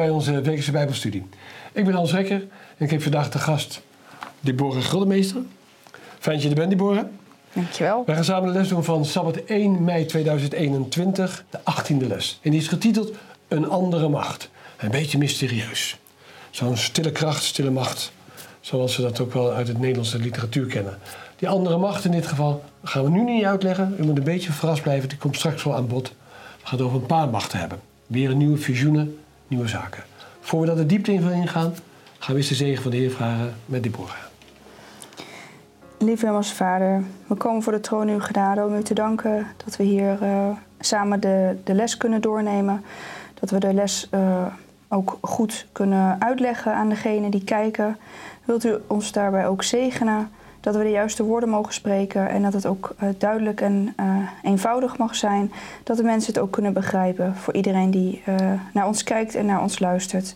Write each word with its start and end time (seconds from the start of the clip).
Bij 0.00 0.10
onze 0.10 0.32
wekelijkse 0.32 0.70
Bijbelstudie. 0.70 1.26
Ik 1.72 1.84
ben 1.84 1.94
Hans 1.94 2.12
Rekker 2.12 2.40
en 2.76 2.84
ik 2.84 2.90
heb 2.90 3.02
vandaag 3.02 3.30
te 3.30 3.38
gast 3.38 3.82
Deborah 4.40 4.82
Guldemeester. 4.82 5.42
Fijn 6.18 6.34
dat 6.34 6.42
je 6.42 6.48
er 6.48 6.54
bent, 6.54 6.70
Deborah. 6.70 7.04
Dankjewel. 7.52 8.02
Wij 8.06 8.14
gaan 8.14 8.24
samen 8.24 8.52
de 8.52 8.58
les 8.58 8.68
doen 8.68 8.84
van 8.84 9.04
Sabbat 9.04 9.36
1 9.36 9.84
mei 9.84 10.06
2021, 10.06 11.44
de 11.50 11.58
18e 11.58 12.06
les. 12.06 12.38
En 12.42 12.50
die 12.50 12.60
is 12.60 12.68
getiteld 12.68 13.12
Een 13.48 13.68
andere 13.68 14.08
macht. 14.08 14.50
Een 14.76 14.90
beetje 14.90 15.18
mysterieus. 15.18 15.98
Zo'n 16.50 16.76
stille 16.76 17.12
kracht, 17.12 17.42
stille 17.42 17.70
macht, 17.70 18.12
zoals 18.60 18.96
we 18.96 19.02
dat 19.02 19.20
ook 19.20 19.32
wel 19.32 19.52
uit 19.52 19.68
het 19.68 19.78
Nederlandse 19.78 20.18
literatuur 20.18 20.66
kennen. 20.66 20.98
Die 21.36 21.48
andere 21.48 21.76
macht 21.76 22.04
in 22.04 22.10
dit 22.10 22.26
geval 22.26 22.64
gaan 22.84 23.04
we 23.04 23.10
nu 23.10 23.24
niet 23.24 23.44
uitleggen. 23.44 23.96
U 23.98 24.04
moet 24.04 24.18
een 24.18 24.24
beetje 24.24 24.52
verrast 24.52 24.82
blijven, 24.82 25.08
die 25.08 25.18
komt 25.18 25.36
straks 25.36 25.64
wel 25.64 25.74
aan 25.74 25.88
bod. 25.88 26.08
We 26.08 26.66
gaan 26.66 26.78
het 26.78 26.86
over 26.86 27.00
een 27.00 27.06
paar 27.06 27.28
machten 27.28 27.58
hebben. 27.58 27.80
Weer 28.06 28.30
een 28.30 28.36
nieuwe 28.36 28.58
visioenen, 28.58 29.18
nieuwe 29.50 29.68
zaken. 29.68 30.02
Voor 30.40 30.60
we 30.60 30.66
daar 30.66 30.76
de 30.76 30.86
diepte 30.86 31.12
in 31.12 31.32
ingaan, 31.32 31.74
gaan 32.18 32.34
we 32.34 32.40
eens 32.40 32.48
de 32.48 32.54
zegen 32.54 32.82
van 32.82 32.90
de 32.90 32.96
Heer 32.96 33.10
vragen 33.10 33.54
met 33.66 33.82
Deborah. 33.82 34.14
Lieve 35.98 36.26
Hemelse 36.26 36.54
Vader, 36.54 37.02
we 37.26 37.34
komen 37.34 37.62
voor 37.62 37.72
de 37.72 37.80
troon 37.80 38.08
uw 38.08 38.20
genade 38.20 38.64
om 38.64 38.74
u 38.74 38.82
te 38.82 38.94
danken 38.94 39.46
dat 39.64 39.76
we 39.76 39.84
hier 39.84 40.18
uh, 40.22 40.48
samen 40.78 41.20
de, 41.20 41.56
de 41.64 41.74
les 41.74 41.96
kunnen 41.96 42.20
doornemen. 42.20 42.84
Dat 43.34 43.50
we 43.50 43.58
de 43.58 43.74
les 43.74 44.08
uh, 44.14 44.46
ook 44.88 45.18
goed 45.20 45.66
kunnen 45.72 46.20
uitleggen 46.20 46.74
aan 46.74 46.88
degenen 46.88 47.30
die 47.30 47.44
kijken. 47.44 47.96
Wilt 48.44 48.64
u 48.64 48.74
ons 48.86 49.12
daarbij 49.12 49.46
ook 49.46 49.62
zegenen? 49.62 50.30
Dat 50.60 50.76
we 50.76 50.82
de 50.82 50.90
juiste 50.90 51.22
woorden 51.22 51.48
mogen 51.48 51.72
spreken 51.72 52.28
en 52.28 52.42
dat 52.42 52.52
het 52.52 52.66
ook 52.66 52.94
uh, 53.02 53.08
duidelijk 53.18 53.60
en 53.60 53.94
eenvoudig 54.42 54.98
mag 54.98 55.14
zijn. 55.16 55.52
Dat 55.84 55.96
de 55.96 56.02
mensen 56.02 56.32
het 56.32 56.42
ook 56.42 56.50
kunnen 56.52 56.72
begrijpen 56.72 57.36
voor 57.36 57.54
iedereen 57.54 57.90
die 57.90 58.22
naar 58.72 58.86
ons 58.86 59.02
kijkt 59.02 59.34
en 59.34 59.46
naar 59.46 59.62
ons 59.62 59.78
luistert. 59.78 60.34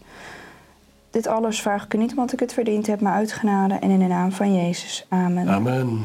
Dit 1.11 1.27
alles 1.27 1.61
vraag 1.61 1.85
ik 1.85 1.95
u 1.95 1.99
niet 1.99 2.11
omdat 2.11 2.33
ik 2.33 2.41
het 2.41 2.53
verdiend 2.53 2.87
heb, 2.87 3.01
maar 3.01 3.13
uit 3.15 3.33
genade 3.33 3.75
en 3.75 3.91
in 3.91 3.99
de 3.99 4.05
naam 4.07 4.33
van 4.33 4.55
Jezus. 4.55 5.07
Amen. 5.09 5.49
Amen. 5.49 6.03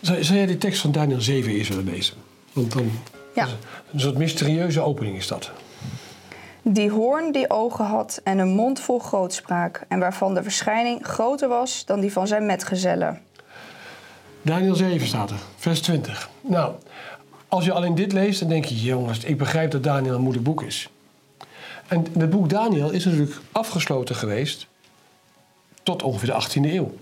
Zou, 0.00 0.24
zou 0.24 0.38
jij 0.38 0.46
die 0.46 0.58
tekst 0.58 0.80
van 0.80 0.92
Daniel 0.92 1.20
7 1.20 1.52
eerst 1.52 1.68
willen 1.68 1.84
lezen? 1.84 2.14
Want 2.52 2.72
dan, 2.72 2.90
Ja. 3.34 3.46
een 3.92 4.00
soort 4.00 4.16
mysterieuze 4.18 4.80
opening 4.80 5.16
is 5.16 5.26
dat. 5.26 5.50
Die 6.62 6.90
hoorn 6.90 7.32
die 7.32 7.50
ogen 7.50 7.84
had 7.84 8.20
en 8.24 8.38
een 8.38 8.48
mond 8.48 8.80
vol 8.80 8.98
grootspraak... 8.98 9.84
en 9.88 9.98
waarvan 9.98 10.34
de 10.34 10.42
verschijning 10.42 11.06
groter 11.06 11.48
was 11.48 11.84
dan 11.84 12.00
die 12.00 12.12
van 12.12 12.26
zijn 12.26 12.46
metgezellen. 12.46 13.20
Daniel 14.42 14.74
7 14.74 15.06
staat 15.06 15.30
er, 15.30 15.40
vers 15.56 15.80
20. 15.80 16.30
Nou, 16.40 16.74
als 17.48 17.64
je 17.64 17.72
alleen 17.72 17.94
dit 17.94 18.12
leest, 18.12 18.40
dan 18.40 18.48
denk 18.48 18.64
je... 18.64 18.80
jongens, 18.80 19.24
ik 19.24 19.38
begrijp 19.38 19.70
dat 19.70 19.82
Daniel 19.82 20.14
een 20.14 20.20
moeilijk 20.20 20.44
boek 20.44 20.62
is. 20.62 20.90
En 21.88 22.06
het 22.18 22.30
boek 22.30 22.48
Daniel 22.48 22.90
is 22.90 23.04
natuurlijk 23.04 23.36
afgesloten 23.52 24.14
geweest... 24.14 24.66
tot 25.82 26.02
ongeveer 26.02 26.28
de 26.28 26.42
18e 26.42 26.72
eeuw. 26.72 26.94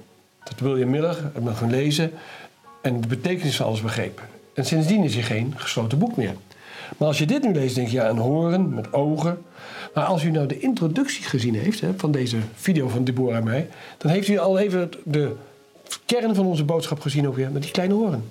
Dat 0.45 0.59
William 0.59 0.91
Miller 0.91 1.31
het 1.35 1.45
nog 1.45 1.59
gaan 1.59 1.71
lezen... 1.71 2.13
en 2.83 3.01
de 3.01 3.09
betekenis 3.09 3.57
van 3.57 3.67
alles 3.67 3.81
begrepen. 3.81 4.25
En 4.55 4.65
sindsdien 4.65 5.05
is 5.05 5.15
hij 5.15 5.23
geen 5.23 5.55
gesloten 5.57 5.99
boek 5.99 6.17
meer. 6.17 6.35
Maar 6.97 7.09
als 7.09 7.19
je 7.19 7.27
dit 7.27 7.43
nu 7.43 7.53
leest, 7.53 7.75
denk 7.75 7.89
je, 7.89 7.97
ja, 7.97 8.09
een 8.09 8.19
horen 8.19 8.75
met 8.75 8.93
ogen. 8.93 9.43
Maar 9.95 10.05
als 10.05 10.25
u 10.25 10.31
nou 10.31 10.47
de 10.47 10.59
introductie 10.59 11.25
gezien 11.25 11.55
heeft 11.55 11.81
hè, 11.81 11.93
van 11.97 12.11
deze 12.11 12.37
video 12.55 12.89
van 12.89 13.05
Deborah 13.05 13.37
en 13.37 13.45
mij... 13.45 13.69
dan 13.99 14.11
heeft 14.11 14.29
u 14.29 14.39
al 14.39 14.59
even 14.59 14.91
de 15.05 15.37
kern 16.07 16.35
van 16.35 16.47
onze 16.47 16.65
boodschap 16.65 17.01
gezien 17.01 17.29
ook 17.29 17.37
weer 17.37 17.51
met 17.51 17.63
die 17.63 17.71
kleine 17.71 17.95
horen. 17.95 18.25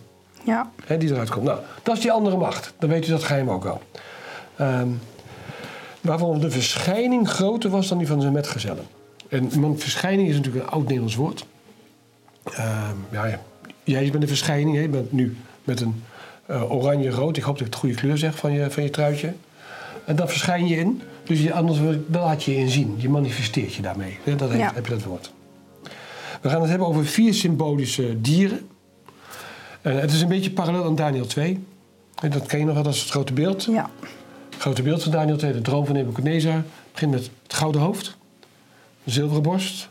Ja, 0.43 0.71
Hè, 0.85 0.97
die 0.97 1.09
eruit 1.09 1.29
komt. 1.29 1.45
Nou, 1.45 1.59
dat 1.83 1.95
is 1.95 2.01
die 2.01 2.11
andere 2.11 2.37
macht. 2.37 2.73
Dan 2.79 2.89
weet 2.89 3.07
u 3.07 3.09
dat 3.11 3.23
geheim 3.23 3.49
ook 3.49 3.65
al. 3.65 3.81
Ehm, 4.55 4.87
waarvan 6.01 6.39
de 6.39 6.51
verschijning 6.51 7.29
groter 7.29 7.69
was 7.69 7.87
dan 7.87 7.97
die 7.97 8.07
van 8.07 8.21
zijn 8.21 8.33
metgezellen. 8.33 8.83
En 9.29 9.49
man, 9.59 9.79
verschijning 9.79 10.29
is 10.29 10.35
natuurlijk 10.35 10.65
een 10.65 10.71
oud 10.71 10.83
Nederlands 10.83 11.15
woord. 11.15 11.45
Ehm, 12.43 12.95
ja, 13.11 13.25
ja. 13.25 13.39
Jij 13.83 14.09
bent 14.11 14.23
een 14.23 14.27
verschijning. 14.27 14.75
Hè? 14.75 14.81
Je 14.81 14.89
bent 14.89 15.11
nu 15.11 15.37
met 15.63 15.81
een 15.81 16.03
eh, 16.49 16.71
oranje-rood. 16.71 17.37
Ik 17.37 17.43
hoop 17.43 17.57
dat 17.57 17.67
ik 17.67 17.73
het 17.73 17.81
goede 17.81 17.95
kleur 17.95 18.17
zeg 18.17 18.35
van 18.37 18.51
je, 18.51 18.71
van 18.71 18.83
je 18.83 18.89
truitje. 18.89 19.33
En 20.05 20.15
dan 20.15 20.27
verschijn 20.29 20.67
je 20.67 20.75
in. 20.75 21.01
Dus 21.23 21.41
je, 21.41 21.53
anders 21.53 21.79
wil- 21.79 22.03
dan 22.07 22.21
laat 22.21 22.43
je 22.43 22.51
je 22.51 22.57
in 22.57 22.69
zien. 22.69 22.95
Je 22.97 23.09
manifesteert 23.09 23.73
je 23.73 23.81
daarmee. 23.81 24.17
Dat 24.37 24.51
Ja. 24.51 24.71
heb 24.73 24.85
je 24.85 24.91
dat 24.93 25.03
woord. 25.03 25.31
We 26.41 26.49
gaan 26.49 26.59
het 26.61 26.69
hebben 26.69 26.88
over 26.88 27.05
vier 27.05 27.33
symbolische 27.33 28.21
dieren. 28.21 28.67
Het 29.81 30.11
is 30.11 30.21
een 30.21 30.27
beetje 30.27 30.51
parallel 30.51 30.83
aan 30.85 30.95
Daniel 30.95 31.25
2. 31.25 31.59
En 32.21 32.29
dat 32.31 32.45
ken 32.45 32.59
je 32.59 32.65
nog 32.65 32.73
wel, 32.73 32.83
dat 32.83 32.93
is 32.93 32.99
het 33.01 33.09
grote 33.09 33.33
beeld. 33.33 33.63
ja, 33.63 33.89
Het 34.49 34.59
grote 34.61 34.81
beeld 34.81 35.03
van 35.03 35.11
Daniel 35.11 35.38
2, 35.38 35.51
de 35.53 35.61
droom 35.61 35.85
van 35.85 35.95
Nebuchadnezzar. 35.95 36.53
Het 36.53 36.63
begint 36.91 37.11
met 37.11 37.29
het 37.43 37.53
gouden 37.53 37.81
hoofd, 37.81 38.17
de 39.03 39.11
zilveren 39.11 39.43
borst, 39.43 39.89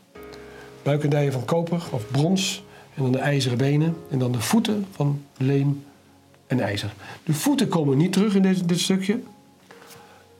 buik 0.82 1.04
en 1.04 1.10
dijen 1.10 1.32
van 1.32 1.44
koper 1.44 1.82
of 1.90 2.10
brons. 2.10 2.62
En 2.94 3.02
dan 3.02 3.12
de 3.12 3.18
ijzeren 3.18 3.58
benen. 3.58 3.96
En 4.10 4.18
dan 4.18 4.32
de 4.32 4.40
voeten 4.40 4.86
van 4.92 5.22
leem 5.36 5.84
en 6.48 6.60
ijzer. 6.60 6.94
De 7.24 7.34
voeten 7.34 7.68
komen 7.68 7.96
niet 7.96 8.12
terug 8.12 8.34
in 8.34 8.42
dit, 8.42 8.68
dit 8.68 8.80
stukje. 8.80 9.20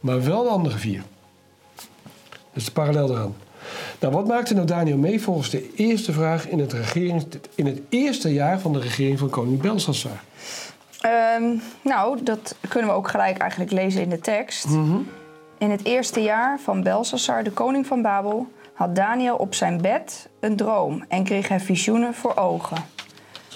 Maar 0.00 0.24
wel 0.24 0.42
de 0.42 0.48
andere 0.48 0.78
vier. 0.78 1.02
Dat 1.74 1.86
is 2.54 2.64
de 2.64 2.72
parallel 2.72 3.10
eraan. 3.10 3.36
Nou, 4.00 4.14
wat 4.14 4.26
maakte 4.26 4.54
nou 4.54 4.66
Daniel 4.66 4.96
mee 4.96 5.22
volgens 5.22 5.50
de 5.50 5.74
eerste 5.74 6.12
vraag 6.12 6.48
in 6.48 6.58
het, 6.58 6.72
regering, 6.72 7.26
in 7.54 7.66
het 7.66 7.80
eerste 7.88 8.32
jaar 8.32 8.60
van 8.60 8.72
de 8.72 8.78
regering 8.78 9.19
van 9.19 9.30
koning 9.30 9.60
Belshazzar? 9.60 10.20
Ehm, 11.00 11.56
nou, 11.82 12.22
dat 12.22 12.56
kunnen 12.69 12.90
we 12.90 12.96
ook 12.96 13.08
gelijk 13.08 13.38
eigenlijk 13.38 13.70
lezen 13.70 14.02
in 14.02 14.10
de 14.10 14.20
tekst. 14.20 14.66
In 15.58 15.70
het 15.70 15.84
eerste 15.84 16.22
jaar 16.22 16.58
van 16.60 16.82
Belshazzar, 16.82 17.44
de 17.44 17.50
koning 17.50 17.86
van 17.86 18.02
Babel... 18.02 18.52
had 18.72 18.94
Daniel 18.94 19.36
op 19.36 19.54
zijn 19.54 19.80
bed 19.80 20.28
een 20.40 20.56
droom 20.56 21.04
en 21.08 21.25
kreeg 21.25 21.48
hij 21.48 21.60
visioenen 21.60 22.14
voor 22.14 22.36
ogen. 22.36 22.76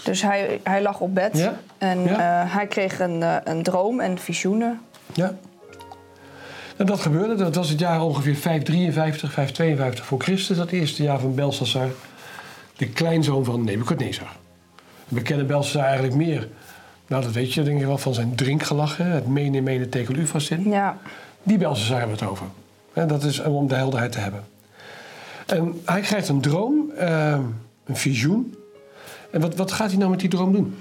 Dus 0.04 0.22
hij, 0.22 0.60
hij 0.62 0.82
lag 0.82 1.00
op 1.00 1.14
bed 1.14 1.38
Ja, 1.38 1.60
en 1.82 2.03
ja. 2.03 2.43
eh, 2.43 2.54
hij 2.54 2.66
kreeg 2.66 3.00
een, 3.00 3.22
eh, 3.22 3.37
een 3.44 3.62
droom 3.62 4.00
en 4.00 4.19
visioenen. 4.19 4.81
Ja. 5.15 5.34
En 6.76 6.87
dat 6.87 7.00
gebeurde, 7.00 7.34
dat 7.34 7.54
was 7.54 7.69
het 7.69 7.78
jaar 7.78 8.03
ongeveer 8.03 8.37
553, 8.37 9.32
552 9.32 10.04
voor 10.04 10.20
Christus, 10.20 10.56
dat 10.56 10.70
eerste 10.70 11.03
jaar 11.03 11.20
van 11.20 11.34
Belshazzar, 11.34 11.88
de 12.76 12.88
kleinzoon 12.88 13.44
van 13.44 13.65
Nebuchadnezzar. 13.65 14.37
We 15.09 15.22
kennen 15.22 15.47
Belshazzar 15.47 15.84
eigenlijk 15.84 16.15
meer, 16.15 16.48
nou 17.06 17.22
dat 17.22 17.32
weet 17.32 17.54
je 17.54 17.62
denk 17.62 17.81
ik 17.81 17.87
wel, 17.87 17.99
van 17.99 18.14
zijn 18.14 18.34
drinkgelachen, 18.34 19.06
het 19.06 19.26
mene 19.26 19.60
mene 19.60 19.88
tekel 19.88 20.14
ufazin. 20.14 20.69
Ja, 20.69 20.99
Die 21.43 21.59
Belshazzar 21.59 21.99
hebben 21.99 22.16
we 22.16 22.22
het 22.22 22.32
over. 22.32 22.47
En 22.93 23.09
dat 23.09 23.22
is 23.22 23.41
om 23.41 23.69
de 23.69 23.75
helderheid 23.75 24.12
te 24.12 24.19
hebben. 24.19 24.44
En 25.47 25.81
hij 25.84 26.00
krijgt 26.00 26.28
een 26.28 26.41
droom, 26.41 26.91
eh, 26.97 27.38
een 27.84 27.97
visioen. 27.97 28.54
En 29.31 29.41
wat, 29.41 29.54
wat 29.56 29.72
gaat 29.72 29.88
hij 29.88 29.99
nou 29.99 30.10
met 30.10 30.20
die 30.20 30.28
droom 30.28 30.53
doen? 30.53 30.76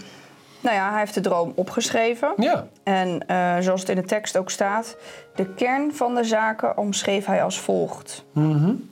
Nou 0.62 0.76
ja, 0.76 0.90
hij 0.90 1.00
heeft 1.00 1.14
de 1.14 1.22
droom 1.22 1.52
opgeschreven. 1.56 2.34
Ja, 2.38 2.68
En 2.84 3.28
eh, 3.28 3.58
zoals 3.60 3.80
het 3.80 3.90
in 3.90 3.96
de 3.96 4.06
tekst 4.06 4.38
ook 4.38 4.50
staat, 4.50 4.98
de 5.36 5.54
kern 5.54 5.94
van 5.94 6.16
de 6.16 6.24
zaken 6.24 6.78
omschreef 6.78 7.26
hij 7.26 7.44
als 7.44 7.60
volgt. 7.60 8.26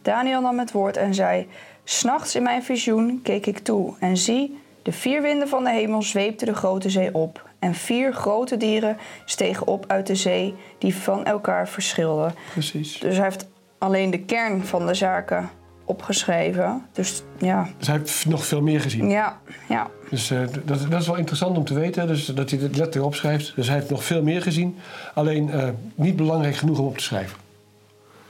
Daniel 0.02 0.42
nam 0.42 0.60
het 0.60 0.72
woord 0.72 0.98
en 0.98 1.14
zei: 1.14 1.48
S'nachts 1.84 2.36
in 2.36 2.44
mijn 2.44 2.64
visioen 2.64 3.20
keek 3.24 3.46
ik 3.46 3.60
toe 3.60 3.94
en 4.00 4.18
zie, 4.18 4.60
de 4.84 4.92
vier 4.92 5.22
winden 5.22 5.48
van 5.48 5.64
de 5.64 5.72
hemel 5.72 6.02
zweepten 6.02 6.48
de 6.48 6.56
grote 6.56 6.90
zee 6.90 7.14
op. 7.14 7.48
En 7.60 7.74
vier 7.74 8.14
grote 8.14 8.58
dieren 8.58 8.98
stegen 9.26 9.68
op 9.68 9.86
uit 9.88 10.08
de 10.08 10.16
zee, 10.16 10.56
die 10.78 10.96
van 10.96 11.26
elkaar 11.26 11.68
verschilden. 11.68 12.36
precies. 12.52 13.00
Dus 13.00 13.16
hij 13.16 13.24
heeft 13.24 13.48
alleen 13.78 14.12
de 14.12 14.20
kern 14.20 14.66
van 14.66 14.88
de 14.88 14.94
zaken 14.94 15.50
opgeschreven. 15.90 16.86
Dus 16.92 17.24
ja, 17.38 17.70
Dus 17.78 17.88
hij 17.88 17.98
heeft 17.98 18.26
nog 18.26 18.46
veel 18.46 18.62
meer 18.62 18.82
gezien. 18.82 19.10
ja, 19.10 19.40
ja. 19.70 19.88
Dus 20.10 20.32
eh, 20.32 20.40
dat, 20.66 20.90
dat 20.90 21.02
is 21.02 21.08
wel 21.08 21.16
interessant 21.16 21.58
om 21.58 21.66
te 21.66 21.74
weten, 21.74 22.08
dus 22.08 22.26
dat 22.26 22.50
hij 22.50 22.60
het 22.60 22.76
letterlijk 22.76 23.06
opschrijft. 23.06 23.56
Dus 23.56 23.68
hij 23.68 23.76
heeft 23.76 23.90
nog 23.90 24.04
veel 24.04 24.24
meer 24.24 24.42
gezien, 24.42 24.78
alleen 25.14 25.52
eh, 25.52 25.70
niet 25.96 26.16
belangrijk 26.16 26.56
genoeg 26.56 26.80
om 26.80 26.86
op 26.86 26.98
te 26.98 27.04
schrijven. 27.04 27.38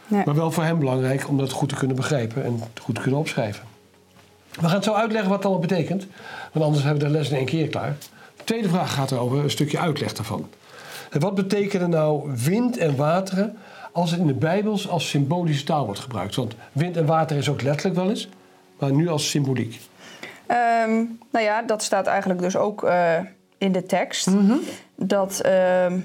Nee. 0.08 0.22
Maar 0.26 0.36
wel 0.36 0.52
voor 0.52 0.64
hem 0.64 0.80
belangrijk 0.80 1.28
om 1.28 1.38
dat 1.38 1.52
goed 1.52 1.70
te 1.70 1.76
kunnen 1.76 1.96
begrijpen 1.96 2.44
en 2.44 2.62
goed 2.82 2.96
te 2.96 3.02
kunnen 3.02 3.20
opschrijven. 3.20 3.64
We 4.52 4.66
gaan 4.66 4.76
het 4.76 4.84
zo 4.84 4.94
uitleggen 4.94 5.30
wat 5.30 5.38
het 5.38 5.48
allemaal 5.48 5.68
betekent, 5.68 6.08
want 6.52 6.66
anders 6.66 6.84
hebben 6.84 7.04
we 7.04 7.10
de 7.12 7.18
les 7.18 7.30
in 7.30 7.38
één 7.38 7.46
keer 7.46 7.68
klaar. 7.68 7.96
De 8.38 8.44
tweede 8.44 8.70
vraag 8.70 8.94
gaat 8.94 9.14
over 9.14 9.44
een 9.44 9.50
stukje 9.50 9.80
uitleg 9.80 10.14
daarvan. 10.14 10.50
En 11.10 11.20
wat 11.20 11.36
betekenen 11.36 11.90
nou 11.90 12.32
wind 12.36 12.78
en 12.78 12.96
wateren 12.96 13.58
als 13.92 14.12
het 14.12 14.20
in 14.20 14.28
de 14.28 14.34
Bijbels 14.34 14.90
als 14.90 15.10
symbolische 15.10 15.64
taal 15.66 15.86
wordt 15.86 16.00
gebruikt? 16.00 16.36
Want 16.36 16.56
wind 16.72 16.98
en 16.98 17.06
water 17.06 17.38
is 17.38 17.50
ook 17.50 17.62
letterlijk 17.62 17.96
wel 17.96 18.10
eens, 18.10 18.30
maar 18.80 18.92
nu 18.92 19.08
als 19.08 19.30
symboliek. 19.30 19.80
Ehm, 20.46 20.92
nou 21.32 21.46
ja, 21.46 21.62
dat 21.62 21.84
staat 21.84 22.08
eigenlijk 22.08 22.42
dus 22.42 22.56
ook 22.56 22.84
eh, 22.84 23.16
in 23.58 23.72
de 23.72 23.84
tekst. 23.86 24.28
Mhm. 24.30 24.54
Dat 24.96 25.40
ehm, 25.40 26.00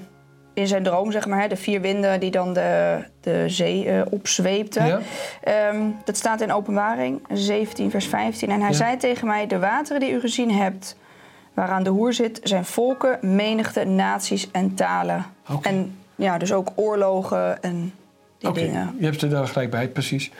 in 0.54 0.66
zijn 0.66 0.82
droom, 0.82 1.12
zeg 1.12 1.26
maar, 1.26 1.40
hè, 1.40 1.48
de 1.48 1.56
vier 1.56 1.80
winden 1.80 2.20
die 2.20 2.30
dan 2.30 2.52
de, 2.52 2.98
de 3.20 3.44
zee 3.46 3.88
eh, 3.88 4.02
opzweepten. 4.10 4.86
Ja. 4.86 5.00
Ehm, 5.42 5.82
dat 6.04 6.16
staat 6.16 6.40
in 6.40 6.52
Openbaring 6.52 7.20
17, 7.32 7.90
vers 7.90 8.06
15. 8.06 8.50
En 8.50 8.60
hij 8.60 8.70
Ja. 8.70 8.76
zei 8.76 8.96
tegen 8.96 9.26
mij: 9.26 9.46
De 9.46 9.58
wateren 9.58 10.00
die 10.00 10.10
u 10.12 10.20
gezien 10.20 10.50
hebt, 10.50 10.96
waaraan 11.54 11.82
de 11.82 11.90
hoer 11.90 12.12
zit, 12.12 12.40
zijn 12.42 12.64
volken, 12.64 13.18
menigte, 13.20 13.84
naties 13.84 14.50
en 14.50 14.74
talen. 14.74 15.24
En 15.62 15.98
ja, 16.16 16.38
dus 16.38 16.52
ook 16.52 16.72
oorlogen 16.74 17.62
en 17.62 17.92
die 18.38 18.52
dingen. 18.52 18.96
je 18.98 19.04
hebt 19.04 19.22
er 19.22 19.28
daar 19.30 19.48
gelijk 19.48 19.70
bij, 19.70 19.88
precies. 19.88 20.30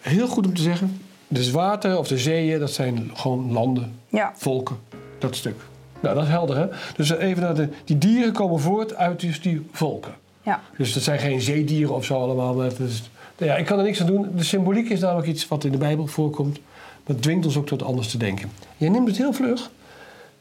Heel 0.00 0.28
goed 0.28 0.46
om 0.46 0.54
te 0.54 0.62
zeggen, 0.62 1.00
de 1.28 1.42
zwaarten 1.42 1.98
of 1.98 2.08
de 2.08 2.18
zeeën, 2.18 2.58
dat 2.58 2.70
zijn 2.70 3.10
gewoon 3.14 3.52
landen, 3.52 3.94
Ja, 4.08 4.32
volken, 4.36 4.76
dat 5.18 5.36
stuk. 5.36 5.56
Nou, 6.00 6.14
dat 6.14 6.24
is 6.24 6.30
helder, 6.30 6.56
hè? 6.56 6.66
Dus 6.96 7.10
even 7.10 7.42
naar 7.42 7.54
de... 7.54 7.68
Die 7.84 7.98
dieren 7.98 8.32
komen 8.32 8.60
voort 8.60 8.94
uit 8.94 9.20
dus 9.20 9.40
die 9.40 9.66
volken. 9.72 10.12
ja, 10.42 10.60
Dus 10.76 10.92
dat 10.92 11.02
zijn 11.02 11.18
geen 11.18 11.40
zeedieren 11.40 11.94
of 11.94 12.04
zo 12.04 12.14
allemaal. 12.14 12.54
Maar 12.54 12.66
is, 12.80 13.10
ja, 13.36 13.56
ik 13.56 13.66
kan 13.66 13.78
er 13.78 13.84
niks 13.84 14.00
aan 14.00 14.06
doen. 14.06 14.28
De 14.36 14.44
symboliek 14.44 14.88
is 14.88 15.00
namelijk 15.00 15.28
iets 15.28 15.48
wat 15.48 15.64
in 15.64 15.72
de 15.72 15.78
Bijbel 15.78 16.06
voorkomt. 16.06 16.60
Maar 17.06 17.14
het 17.16 17.22
dwingt 17.22 17.46
ons 17.46 17.56
ook 17.56 17.66
tot 17.66 17.82
anders 17.82 18.08
te 18.08 18.18
denken. 18.18 18.50
Jij 18.76 18.88
neemt 18.88 19.08
het 19.08 19.16
heel 19.16 19.32
vlug. 19.32 19.70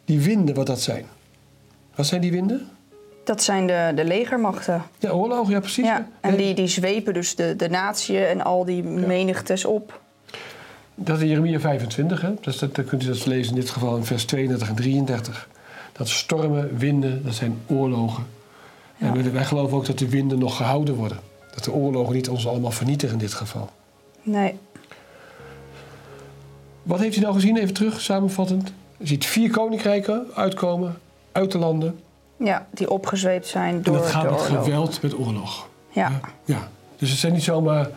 Die 0.06 0.22
winden, 0.22 0.56
wat 0.56 0.68
dat 0.68 0.82
zijn. 0.82 1.06
Wat 1.96 2.06
zijn 2.06 2.22
die 2.22 2.32
winden? 2.32 2.68
Dat 3.30 3.44
zijn 3.44 3.68
de, 3.68 3.92
de 3.96 4.06
legermachten. 4.06 4.84
Ja, 5.00 5.10
oorlogen, 5.10 5.54
ja 5.54 5.60
precies. 5.60 5.86
Ja, 5.86 6.08
en 6.22 6.36
die, 6.36 6.54
die 6.54 6.68
zwepen 6.68 7.14
dus 7.14 7.36
de, 7.36 7.56
de 7.56 7.70
natie 7.70 8.26
en 8.26 8.42
al 8.42 8.66
die 8.66 8.84
menigtes 8.84 9.66
op. 9.66 10.02
Dat 10.96 11.16
is 11.16 11.22
in 11.22 11.28
Jeremia 11.28 11.60
25, 11.60 12.22
hè? 12.22 12.34
Dus 12.42 12.58
dat, 12.58 12.76
dan 12.76 12.86
kunt 12.86 13.04
u 13.04 13.08
dat 13.08 13.26
lezen 13.26 13.54
in 13.54 13.60
dit 13.60 13.70
geval 13.70 13.98
in 13.98 14.04
vers 14.04 14.26
32 14.26 14.68
en 14.70 14.76
33. 14.76 15.48
Dat 15.92 16.10
stormen, 16.10 16.78
winden, 16.78 17.24
dat 17.24 17.34
zijn 17.34 17.58
oorlogen. 17.68 18.26
En 18.98 19.14
wij, 19.14 19.32
wij 19.32 19.46
geloven 19.46 19.78
ook 19.78 19.86
dat 19.86 20.00
de 20.00 20.10
winden 20.10 20.40
nog 20.40 20.58
gehouden 20.58 20.96
worden. 20.96 21.20
Dat 21.56 21.64
de 21.64 21.72
oorlogen 21.72 22.14
niet 22.14 22.30
ons 22.30 22.48
allemaal 22.48 22.72
vernietigen 22.72 23.14
in 23.14 23.22
dit 23.22 23.34
geval. 23.34 23.70
Nee, 24.22 24.56
Wat 26.84 27.00
heeft 27.00 27.18
u 27.18 27.20
nou 27.20 27.34
gezien, 27.34 27.58
even 27.58 27.74
terug, 27.74 28.02
samenvattend? 28.02 28.72
U 28.98 29.08
ziet 29.08 29.26
vier 29.26 29.52
koninkrijken 29.52 30.26
uitkomen 30.34 30.98
uit 31.32 31.52
de 31.52 31.58
landen. 31.58 32.00
Ja, 32.40 32.68
die 32.74 32.90
opgezweept 32.90 33.48
zijn 33.48 33.76
En 33.76 33.82
door 33.82 33.98
dat 33.98 34.10
gaat 34.10 34.22
de 34.24 34.30
met 34.30 34.40
oorlog. 34.42 34.64
geweld, 34.64 35.02
met 35.02 35.18
oorlog. 35.18 35.68
Ja, 35.90 36.12
ja. 36.46 36.68
Dus 36.98 37.10
het 37.10 37.20
zijn 37.20 37.34
niet 37.34 37.44
zomaar 37.44 37.88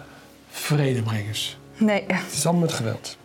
vredebrengers. 0.51 1.59
nee, 1.77 2.05
Het 2.07 2.33
is 2.33 2.45
allemaal 2.47 2.63
met 2.65 2.73
geweld. 2.73 3.17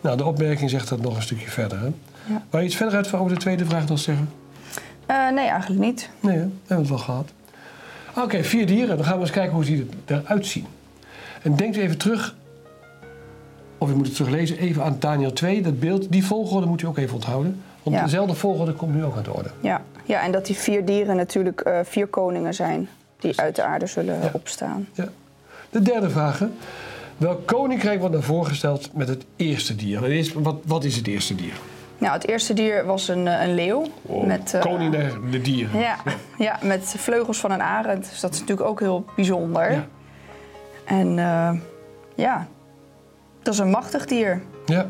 Nou, 0.00 0.16
de 0.16 0.24
opmerking 0.24 0.70
zegt 0.70 0.88
dat 0.88 1.00
nog 1.00 1.16
een 1.16 1.22
stukje 1.22 1.50
verder. 1.50 1.78
Hè? 1.78 1.84
Ja. 2.26 2.42
Wou 2.50 2.62
je 2.62 2.68
iets 2.68 2.76
verder 2.76 2.96
uit 2.96 3.14
over 3.14 3.34
de 3.34 3.40
tweede 3.40 3.64
vraag 3.64 3.88
nog 3.88 3.98
zeggen? 3.98 4.30
Eh, 5.06 5.30
nee, 5.30 5.46
eigenlijk 5.48 5.80
niet. 5.80 6.10
Nee, 6.20 6.34
hè? 6.34 6.40
hebben 6.40 6.52
we 6.66 6.74
het 6.74 6.88
wel 6.88 6.98
gehad. 6.98 7.30
Oké, 8.16 8.44
vier 8.44 8.66
dieren. 8.66 8.96
Dan 8.96 9.06
gaan 9.06 9.14
we 9.14 9.20
eens 9.20 9.30
kijken 9.30 9.54
hoe 9.54 9.64
die 9.64 9.88
eruit 10.06 10.46
zien. 10.46 10.66
En 11.42 11.56
denkt 11.56 11.76
u 11.76 11.80
even 11.80 11.98
terug, 11.98 12.34
of 13.78 13.90
u 13.90 13.94
moet 13.94 14.06
het 14.06 14.14
teruglezen, 14.14 14.58
even 14.58 14.84
aan 14.84 14.96
Daniel 14.98 15.32
2. 15.32 15.62
Dat 15.62 15.80
beeld, 15.80 16.12
die 16.12 16.24
volgorde 16.24 16.66
moet 16.66 16.82
u 16.82 16.86
ook 16.86 16.98
even 16.98 17.14
onthouden. 17.14 17.62
Want 17.82 17.96
Ja. 17.96 18.02
dezelfde 18.02 18.34
volgorde 18.34 18.72
komt 18.72 18.94
nu 18.94 19.04
ook 19.04 19.16
aan 19.16 19.22
de 19.22 19.32
orde. 19.34 19.50
Ja. 19.60 19.82
ja, 20.04 20.22
en 20.22 20.32
dat 20.32 20.46
die 20.46 20.56
vier 20.56 20.84
dieren 20.84 21.16
natuurlijk 21.16 21.60
eh, 21.60 21.78
vier 21.82 22.06
koningen 22.06 22.54
zijn 22.54 22.88
die 23.18 23.40
uit 23.40 23.56
de 23.56 23.62
aarde 23.62 23.86
zullen 23.86 24.20
Ja. 24.22 24.30
opstaan. 24.32 24.88
Ja. 24.92 25.08
De 25.70 25.82
derde 25.82 26.10
vraag. 26.10 26.38
hè. 26.38 26.46
Welk 27.16 27.46
koninkrijk 27.46 27.98
wordt 27.98 28.14
dan 28.14 28.22
voorgesteld 28.24 28.90
met 28.94 29.08
het 29.08 29.24
eerste 29.36 29.76
dier? 29.76 30.00
Het 30.02 30.10
eerste- 30.10 30.42
wat, 30.42 30.56
wat 30.66 30.84
is 30.84 30.96
het 30.96 31.06
eerste 31.06 31.34
dier? 31.34 31.52
Nou, 31.98 32.12
het 32.12 32.26
eerste 32.28 32.52
dier 32.54 32.84
was 32.84 33.08
een, 33.08 33.26
eh, 33.28 33.42
een 33.46 33.54
leeuw. 33.54 33.84
met, 34.24 34.54
eh, 34.54 34.60
Koning 34.60 34.92
der 34.92 35.18
de 35.30 35.40
dieren. 35.40 35.80
ja, 35.80 35.96
ja, 36.38 36.58
met 36.62 36.94
vleugels 36.96 37.38
van 37.38 37.50
een 37.50 37.62
arend. 37.62 38.08
Dus 38.10 38.20
dat 38.20 38.32
is 38.34 38.40
natuurlijk 38.40 38.68
ook 38.68 38.80
heel 38.80 39.04
bijzonder. 39.16 39.72
Ja. 39.72 39.86
En 40.84 41.18
eh, 41.18 41.50
ja, 42.14 42.46
dat 43.42 43.54
is 43.54 43.60
een 43.60 43.70
machtig 43.70 44.06
dier. 44.06 44.42
Ja. 44.66 44.86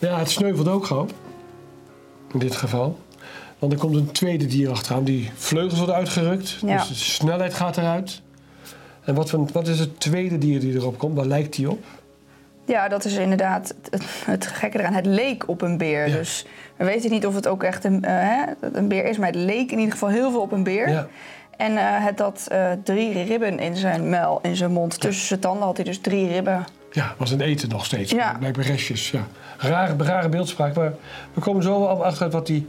Ja, 0.00 0.18
het 0.18 0.30
sneuvelt 0.30 0.68
ook 0.68 0.84
gewoon. 0.86 1.10
In 2.32 2.38
dit 2.38 2.56
geval. 2.56 2.98
Want 3.58 3.72
er 3.72 3.78
komt 3.78 3.96
een 3.96 4.10
tweede 4.12 4.46
dier 4.46 4.70
achteraan. 4.70 5.04
Die 5.04 5.30
vleugels 5.34 5.76
worden 5.78 5.94
uitgerukt. 5.96 6.58
Ja. 6.66 6.76
Dus 6.76 6.88
de 6.88 6.94
snelheid 6.94 7.54
gaat 7.54 7.76
eruit. 7.76 8.22
En 9.04 9.14
wat, 9.14 9.30
voor- 9.30 9.46
wat 9.52 9.68
is 9.68 9.78
het 9.78 10.00
tweede 10.00 10.38
dier 10.38 10.60
die 10.60 10.74
erop 10.74 10.98
komt? 10.98 11.16
Waar 11.16 11.26
lijkt 11.26 11.56
die 11.56 11.70
op? 11.70 11.84
Ja, 12.64 12.88
dat 12.88 13.04
is 13.04 13.14
inderdaad 13.16 13.74
het, 13.90 14.02
het 14.24 14.46
gekke 14.46 14.78
eraan. 14.78 14.92
Het 14.92 15.06
leek 15.06 15.48
op 15.48 15.62
een 15.62 15.78
beer. 15.78 16.08
Ja. 16.08 16.16
Dus 16.16 16.46
we 16.76 16.84
weten 16.84 17.10
niet 17.10 17.26
of 17.26 17.34
het 17.34 17.48
ook 17.48 17.62
echt 17.62 17.84
een, 17.84 18.04
eh, 18.04 18.12
hè, 18.14 18.44
een 18.72 18.88
beer 18.88 19.04
is, 19.04 19.18
maar 19.18 19.26
het 19.26 19.36
leek 19.36 19.70
in 19.72 19.78
ieder 19.78 19.92
geval 19.92 20.08
heel 20.08 20.30
veel 20.30 20.40
op 20.40 20.52
een 20.52 20.62
beer. 20.62 20.88
Ja. 20.88 21.06
En 21.56 21.76
eh, 21.76 21.84
het 22.04 22.18
had 22.18 22.46
eh, 22.50 22.70
drie 22.84 23.22
ribben 23.22 23.58
in 23.58 23.76
zijn 23.76 24.10
muil, 24.10 24.38
in 24.42 24.56
zijn 24.56 24.72
mond. 24.72 25.00
Tussen 25.00 25.26
zijn 25.26 25.40
tanden 25.40 25.62
had 25.66 25.76
hij 25.76 25.84
dus 25.84 25.98
drie 26.00 26.28
ribben. 26.28 26.64
Ja, 26.92 27.14
was 27.18 27.30
een 27.30 27.40
eten 27.40 27.68
nog 27.68 27.84
steeds. 27.84 28.10
Ja. 28.12 28.36
Blijkbaar 28.38 28.64
restjes. 28.64 29.10
Ja. 29.10 29.26
Rare, 29.58 30.04
rare 30.04 30.28
beeldspraak. 30.28 30.74
Maar 30.74 30.92
we 31.34 31.40
komen 31.40 31.62
zo 31.62 31.80
wel 31.80 32.04
achter 32.04 32.30
wat 32.30 32.46
die 32.46 32.66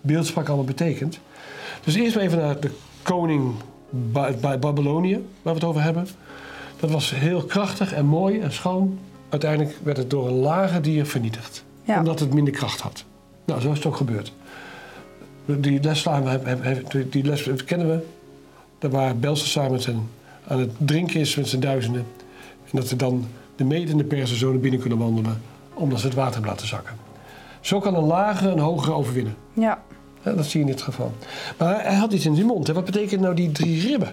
beeldspraak 0.00 0.46
allemaal 0.46 0.64
betekent. 0.64 1.18
Dus 1.84 1.94
eerst 1.94 2.14
maar 2.14 2.24
even 2.24 2.38
naar 2.38 2.60
de 2.60 2.70
koning 3.02 3.54
Ba- 3.90 4.32
Ba- 4.40 4.58
Babylonië, 4.58 5.12
waar 5.14 5.54
we 5.54 5.60
het 5.60 5.64
over 5.64 5.82
hebben. 5.82 6.08
Dat 6.80 6.90
was 6.90 7.10
heel 7.14 7.42
krachtig 7.42 7.92
en 7.92 8.06
mooi 8.06 8.40
en 8.40 8.52
schoon. 8.52 8.98
Uiteindelijk 9.28 9.76
werd 9.82 9.96
het 9.96 10.10
door 10.10 10.26
een 10.26 10.34
lager 10.34 10.82
dier 10.82 11.06
vernietigd. 11.06 11.64
Ja. 11.82 11.98
Omdat 11.98 12.20
het 12.20 12.34
minder 12.34 12.52
kracht 12.52 12.80
had. 12.80 13.04
Nou, 13.44 13.60
zo 13.60 13.70
is 13.70 13.76
het 13.76 13.86
ook 13.86 13.96
gebeurd. 13.96 14.32
Die 15.46 15.82
les, 15.82 16.00
slaan 16.00 16.24
we, 16.24 17.06
die 17.10 17.24
les 17.24 17.64
kennen 17.64 17.88
we. 17.88 18.04
Daar 18.78 18.90
waar 18.90 19.16
Belshazzar 19.16 19.70
met 19.70 19.82
zijn, 19.82 20.08
aan 20.46 20.58
het 20.58 20.70
drinken 20.78 21.20
is 21.20 21.36
met 21.36 21.48
zijn 21.48 21.60
duizenden. 21.60 22.06
En 22.64 22.70
dat 22.80 22.90
er 22.90 22.96
dan 22.96 23.28
de 23.56 23.64
mede 23.64 23.90
en 23.90 23.98
de 23.98 24.04
persen 24.04 24.36
zo 24.36 24.50
naar 24.50 24.60
binnen 24.60 24.80
kunnen 24.80 24.98
wandelen. 24.98 25.42
Omdat 25.74 26.00
ze 26.00 26.06
het 26.06 26.14
water 26.14 26.32
hebben 26.32 26.50
laten 26.50 26.66
zakken. 26.66 26.94
Zo 27.60 27.80
kan 27.80 27.94
een 27.94 28.04
lagere 28.04 28.50
een 28.50 28.58
hogere 28.58 28.92
overwinnen. 28.92 29.36
Ja. 29.52 29.82
Ja, 30.22 30.32
dat 30.32 30.44
zie 30.46 30.60
je 30.60 30.66
in 30.66 30.72
dit 30.72 30.82
geval. 30.82 31.12
Maar 31.58 31.82
hij 31.82 31.94
had 31.94 32.12
iets 32.12 32.26
in 32.26 32.34
zijn 32.34 32.46
mond. 32.46 32.66
Hè. 32.66 32.72
Wat 32.72 32.84
betekent 32.84 33.20
nou 33.20 33.34
die 33.34 33.52
drie 33.52 33.88
ribben? 33.88 34.08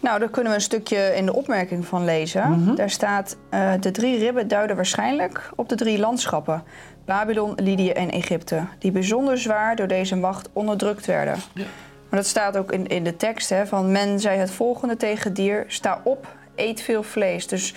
Nou, 0.00 0.18
daar 0.18 0.28
kunnen 0.28 0.50
we 0.52 0.58
een 0.58 0.64
stukje 0.64 1.12
in 1.16 1.26
de 1.26 1.34
opmerking 1.34 1.86
van 1.86 2.04
lezen. 2.04 2.74
Daar 2.74 2.90
staat: 2.90 3.36
eh, 3.50 3.72
De 3.80 3.90
drie 3.90 4.18
ribben 4.18 4.48
duiden 4.48 4.76
waarschijnlijk 4.76 5.50
op 5.56 5.68
de 5.68 5.74
drie 5.74 5.98
landschappen: 5.98 6.62
Babylon, 7.04 7.52
Lydië 7.56 7.90
en 7.90 8.10
Egypte, 8.10 8.62
die 8.78 8.90
bijzonder 8.92 9.38
zwaar 9.38 9.76
door 9.76 9.86
deze 9.86 10.16
macht 10.16 10.48
onderdrukt 10.52 11.06
werden. 11.06 11.34
Ja. 11.54 11.64
Maar 12.08 12.20
dat 12.20 12.28
staat 12.28 12.56
ook 12.56 12.72
in, 12.72 12.86
in 12.86 13.04
de 13.04 13.16
tekst: 13.16 13.48
hè, 13.48 13.66
van 13.66 13.92
men 13.92 14.20
zei 14.20 14.38
het 14.38 14.50
volgende 14.50 14.96
tegen 14.96 15.34
dier: 15.34 15.64
Sta 15.68 16.00
op, 16.04 16.36
eet 16.54 16.80
veel 16.80 17.02
vlees. 17.02 17.46
Dus 17.46 17.74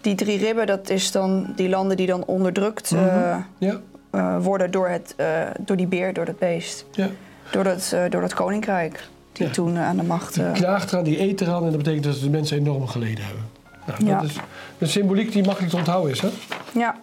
die 0.00 0.14
drie 0.14 0.38
ribben, 0.38 0.66
dat 0.66 0.90
is 0.90 1.12
dan 1.12 1.52
die 1.56 1.68
landen 1.68 1.96
die 1.96 2.06
dan 2.06 2.24
onderdrukt 2.24 2.92
eh, 2.92 3.36
Ja, 3.58 3.80
eh, 4.10 4.36
worden 4.42 4.70
door, 4.70 4.88
het, 4.88 5.14
eh, 5.16 5.26
door 5.60 5.76
die 5.76 5.86
beer, 5.86 6.12
door 6.12 6.24
dat 6.24 6.38
beest. 6.38 6.84
ja. 6.92 7.08
Door 7.50 7.64
dat, 7.64 7.94
door 8.08 8.20
dat 8.20 8.34
koninkrijk. 8.34 9.08
Die 9.32 9.46
Ja. 9.46 9.52
toen 9.52 9.78
aan 9.78 9.96
de 9.96 10.02
macht. 10.02 10.34
Die 10.34 10.52
knaagt 10.52 10.92
eraan, 10.92 11.04
die 11.04 11.20
eet 11.20 11.40
eraan. 11.40 11.64
En 11.64 11.68
dat 11.68 11.76
betekent 11.78 12.04
dat 12.04 12.20
de 12.20 12.30
mensen 12.30 12.58
enorm 12.58 12.86
geleden 12.86 13.24
hebben. 13.24 13.44
Nou, 13.86 14.04
Ja. 14.06 14.20
Dat 14.20 14.30
is 14.30 14.36
een 14.78 14.88
symboliek 14.88 15.32
die 15.32 15.44
makkelijk 15.44 15.70
te 15.72 15.78
onthouden 15.78 16.10
is. 16.12 16.20
Hè? 16.20 16.28
ja, 16.72 16.96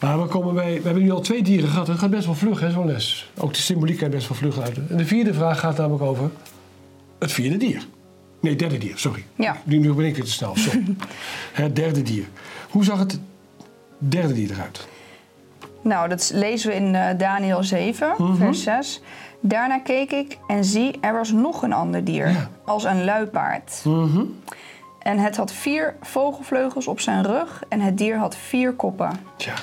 Maar 0.00 0.22
we, 0.22 0.26
komen 0.28 0.54
bij, 0.54 0.74
we 0.76 0.82
hebben 0.84 1.02
nu 1.02 1.10
al 1.10 1.20
twee 1.20 1.42
dieren 1.42 1.68
gehad. 1.68 1.86
Het 1.86 1.98
gaat 1.98 2.10
best 2.10 2.24
wel 2.26 2.34
vlug, 2.34 2.60
hè, 2.60 2.70
zo'n 2.70 2.86
les. 2.86 3.30
Ook 3.38 3.54
de 3.54 3.60
symboliek 3.60 3.98
gaat 3.98 4.10
best 4.10 4.28
wel 4.28 4.36
vlug 4.38 4.60
uit. 4.60 4.76
En 4.90 4.96
de 4.96 5.04
vierde 5.06 5.34
vraag 5.34 5.60
gaat 5.60 5.76
namelijk 5.76 6.02
over 6.04 6.30
het 7.18 7.32
vierde 7.32 7.56
dier. 7.56 7.82
Nee, 8.40 8.56
derde 8.56 8.78
dier, 8.78 8.98
sorry. 8.98 9.24
Ja. 9.34 9.56
Nu, 9.64 9.78
nu 9.78 9.92
ben 9.92 10.04
ik 10.04 10.14
weer 10.16 10.24
te 10.24 10.30
snel, 10.30 10.56
sorry. 10.56 10.84
het 11.52 11.76
derde 11.76 12.02
dier. 12.02 12.24
Hoe 12.70 12.84
zag 12.84 12.98
het 12.98 13.20
derde 13.98 14.32
dier 14.34 14.50
eruit? 14.50 14.86
Nou, 15.82 16.08
dat 16.08 16.30
lezen 16.34 16.68
we 16.70 16.74
in 16.76 16.94
eh, 16.94 17.18
Daniel 17.18 17.62
7, 17.62 18.14
Mhm. 18.18 18.36
vers 18.36 18.62
6. 18.62 19.02
Daarna 19.40 19.78
keek 19.78 20.12
ik 20.12 20.38
en 20.46 20.64
zie, 20.64 20.98
er 21.00 21.12
was 21.12 21.32
nog 21.32 21.62
een 21.62 21.72
ander 21.72 22.04
dier, 22.04 22.28
Ja. 22.28 22.48
als 22.64 22.84
een 22.84 23.04
luipaard. 23.04 23.80
Mhm. 23.84 24.22
En 24.98 25.18
het 25.18 25.36
had 25.36 25.52
vier 25.52 25.94
vogelvleugels 26.02 26.86
op 26.86 27.00
zijn 27.00 27.24
rug 27.26 27.62
en 27.68 27.80
het 27.80 27.98
dier 27.98 28.16
had 28.18 28.36
vier 28.36 28.72
koppen. 28.72 29.10
Tja, 29.36 29.54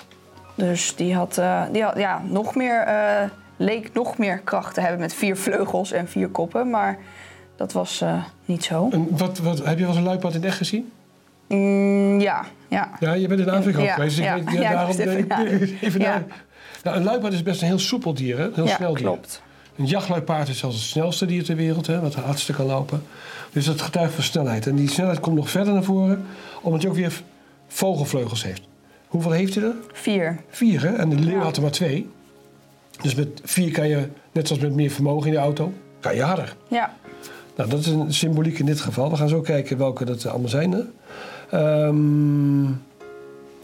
Dus 0.56 0.96
die 0.96 1.16
had, 1.16 1.38
eh, 1.38 1.64
die 1.72 1.84
had 1.84 1.98
ja, 1.98 2.22
nog 2.26 2.56
meer, 2.56 2.80
eh, 2.80 3.30
leek 3.58 3.94
nog 3.94 4.18
meer 4.18 4.38
kracht 4.40 4.74
te 4.74 4.82
hebben 4.82 5.00
met 5.00 5.14
vier 5.14 5.38
vleugels 5.38 5.92
en 5.92 6.08
vier 6.08 6.30
koppen. 6.30 6.70
Maar 6.70 6.98
dat 7.64 7.72
was 7.72 8.02
eh, 8.02 8.24
niet 8.46 8.64
zo. 8.64 8.90
en 8.92 9.08
wat, 9.18 9.38
wat, 9.38 9.66
heb 9.66 9.74
je 9.78 9.80
wel 9.80 9.88
eens 9.88 9.98
een 9.98 10.04
luipaard 10.04 10.34
in 10.34 10.40
het 10.40 10.50
echt 10.50 10.58
gezien? 10.58 10.92
Mm, 11.48 12.20
ja, 12.20 12.46
ja. 12.68 12.90
Ja, 13.00 13.14
je 13.14 13.28
bent 13.28 13.40
in 13.40 13.50
Afrika 13.50 13.82
Ja, 13.82 13.94
geweest. 13.94 14.16
dus 14.16 14.26
ja. 14.26 14.36
ik 14.36 14.50
weet, 14.50 14.60
Ja, 14.62 14.70
ik 14.70 14.76
daarom, 14.76 14.98
even 15.00 15.28
nadenken. 15.28 15.78
even. 15.82 16.02
Nou, 16.84 16.98
een 16.98 17.04
luipaard 17.04 17.34
is 17.34 17.44
best 17.44 17.62
een 17.62 17.68
heel 17.68 17.80
soepel 17.80 18.14
dier, 18.14 18.38
hè? 18.38 18.44
een 18.44 18.54
heel 18.54 18.68
snel 18.68 18.94
dier. 18.94 19.04
klopt. 19.04 19.42
Een 19.76 19.86
jachtluipaard 19.86 20.48
is 20.48 20.58
zelfs 20.58 20.76
het 20.76 20.86
snelste 20.86 21.26
dier 21.26 21.44
ter 21.44 21.56
wereld, 21.56 21.88
hè, 21.88 22.00
wat 22.00 22.16
het 22.16 22.24
hardste 22.24 22.54
kan 22.54 22.66
lopen. 22.66 23.04
Dus 23.52 23.66
dat 23.66 23.82
getuigt 23.82 24.14
van 24.14 24.24
snelheid. 24.24 24.68
En 24.68 24.76
die 24.76 24.90
snelheid 24.90 25.20
komt 25.20 25.36
nog 25.36 25.50
verder 25.50 25.74
naar 25.74 25.84
voren, 25.84 26.26
omdat 26.62 26.82
hij 26.82 26.90
ook 26.92 26.98
weer 26.98 27.22
vogelvleugels 27.68 28.44
heeft. 28.44 28.62
Hoeveel 29.08 29.32
heeft 29.32 29.56
hij 29.56 29.64
er? 29.64 29.76
Vier. 29.94 30.40
Vier, 30.50 30.82
hè? 30.82 30.96
En 30.96 31.10
de 31.10 31.16
leeuw 31.20 31.40
had 31.40 31.56
er 31.56 31.62
maar 31.62 31.72
twee. 31.72 32.10
Dus 33.02 33.16
met 33.16 33.42
vier 33.44 33.72
kan 33.72 33.88
je, 33.88 34.08
net 34.32 34.48
zoals 34.48 34.62
met 34.62 34.74
meer 34.74 34.90
vermogen 34.92 35.28
in 35.28 35.34
de 35.34 35.40
auto, 35.40 35.74
kan 36.00 36.16
je 36.16 36.22
harder. 36.22 36.56
Ja, 36.68 36.94
Nou, 37.56 37.70
dat 37.70 37.80
is 37.80 37.88
een 37.88 38.14
symboliek 38.14 38.60
in 38.60 38.66
dit 38.66 38.82
geval. 38.82 39.10
We 39.10 39.16
gaan 39.16 39.30
zo 39.30 39.42
kijken 39.42 39.78
welke 39.78 40.06
dat 40.06 40.26
allemaal 40.26 40.50
zijn. 40.50 40.74
Ehm, 41.50 42.64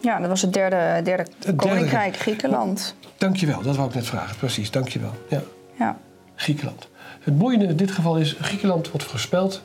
ja 0.01 0.19
dat 0.19 0.27
was 0.27 0.41
het 0.41 0.53
derde, 0.53 1.01
derde 1.03 1.25
derde. 1.39 1.55
koninkrijk, 1.55 2.17
Griekenland. 2.17 2.95
dankjewel, 3.17 3.61
dat 3.61 3.75
wou 3.75 3.87
ik 3.87 3.95
net 3.95 4.05
vragen. 4.05 4.37
Precies, 4.37 4.71
dankjewel. 4.71 5.13
Ja. 5.27 5.41
Ja. 5.77 5.97
Griekenland. 6.35 6.87
Het 7.19 7.37
mooie 7.37 7.57
in 7.57 7.75
dit 7.75 7.91
geval 7.91 8.17
is, 8.17 8.35
Griekenland 8.41 8.91
wordt 8.91 9.05
voorspeld 9.05 9.61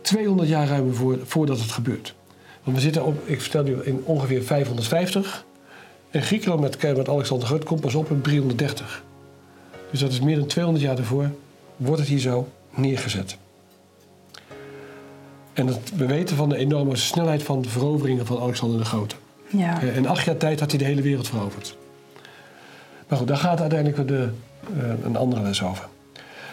200 0.00 0.48
jaar 0.48 0.66
ruim 0.66 0.94
voor, 0.94 1.18
voordat 1.24 1.60
het 1.60 1.70
gebeurt. 1.70 2.14
Want 2.62 2.76
we 2.76 2.82
zitten 2.82 3.04
op, 3.04 3.28
ik 3.28 3.40
vertel 3.40 3.62
nu, 3.62 3.76
in 3.82 4.02
ongeveer 4.04 4.42
550. 4.42 5.44
En 6.10 6.22
Griekenland 6.22 6.60
met, 6.60 6.96
met 6.96 7.08
Alexander 7.08 7.46
Groot 7.46 7.64
komt 7.64 7.80
pas 7.80 7.94
op 7.94 8.10
in 8.10 8.20
330. 8.20 9.04
Dus 9.90 10.00
dat 10.00 10.10
is 10.10 10.20
meer 10.20 10.36
dan 10.36 10.46
200 10.46 10.84
jaar 10.84 10.96
daarvoor 10.96 11.30
wordt 11.76 12.00
het 12.00 12.08
hier 12.08 12.18
zo 12.18 12.48
neergezet. 12.76 13.36
En 15.52 15.66
dat, 15.66 15.78
we 15.96 16.06
weten 16.06 16.36
van 16.36 16.48
de 16.48 16.56
enorme 16.56 16.96
snelheid 16.96 17.42
van 17.42 17.62
de 17.62 17.68
veroveringen 17.68 18.26
van 18.26 18.40
Alexander 18.40 18.78
de 18.78 18.84
Grote. 18.84 19.14
Ja. 19.46 19.80
Eh, 19.80 19.96
In 19.96 20.08
acht 20.08 20.24
jaar 20.24 20.36
tijd 20.36 20.60
had 20.60 20.70
hij 20.70 20.78
de 20.78 20.84
hele 20.84 21.02
wereld 21.02 21.28
veroverd. 21.28 21.76
Maar 23.08 23.18
goed, 23.18 23.28
daar 23.28 23.36
gaat 23.36 23.60
uiteindelijk 23.60 24.08
de, 24.08 24.28
eh, 24.78 25.04
een 25.04 25.16
andere 25.16 25.42
les 25.42 25.62
over. 25.62 25.88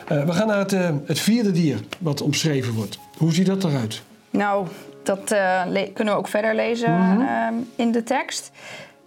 Eh, 0.07 0.23
we 0.25 0.31
gaan 0.31 0.47
naar 0.47 0.57
het, 0.57 0.71
het 1.05 1.19
vierde 1.19 1.51
dier 1.51 1.79
wat 1.99 2.21
omschreven 2.21 2.73
wordt. 2.73 2.99
Hoe 3.17 3.33
ziet 3.33 3.45
dat 3.45 3.63
eruit? 3.63 4.01
Nou, 4.29 4.67
dat 5.03 5.35
kunnen 5.93 6.13
we 6.13 6.19
ook 6.19 6.27
verder 6.27 6.55
lezen 6.55 6.89
ehm, 7.27 7.53
in 7.75 7.91
de 7.91 8.03
tekst. 8.03 8.51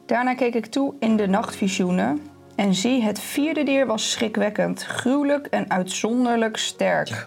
Daarna 0.06 0.34
keek 0.34 0.54
ik 0.54 0.66
toe 0.66 0.94
in 1.00 1.16
de 1.16 1.26
nachtvisioenen. 1.26 2.20
En 2.56 2.74
zie, 2.74 3.02
het 3.02 3.20
vierde 3.20 3.62
dier 3.62 3.86
was 3.86 4.10
schrikwekkend, 4.10 4.82
gruwelijk 4.82 5.46
en 5.46 5.70
uitzonderlijk 5.70 6.56
sterk. 6.56 7.08
Ja. 7.08 7.26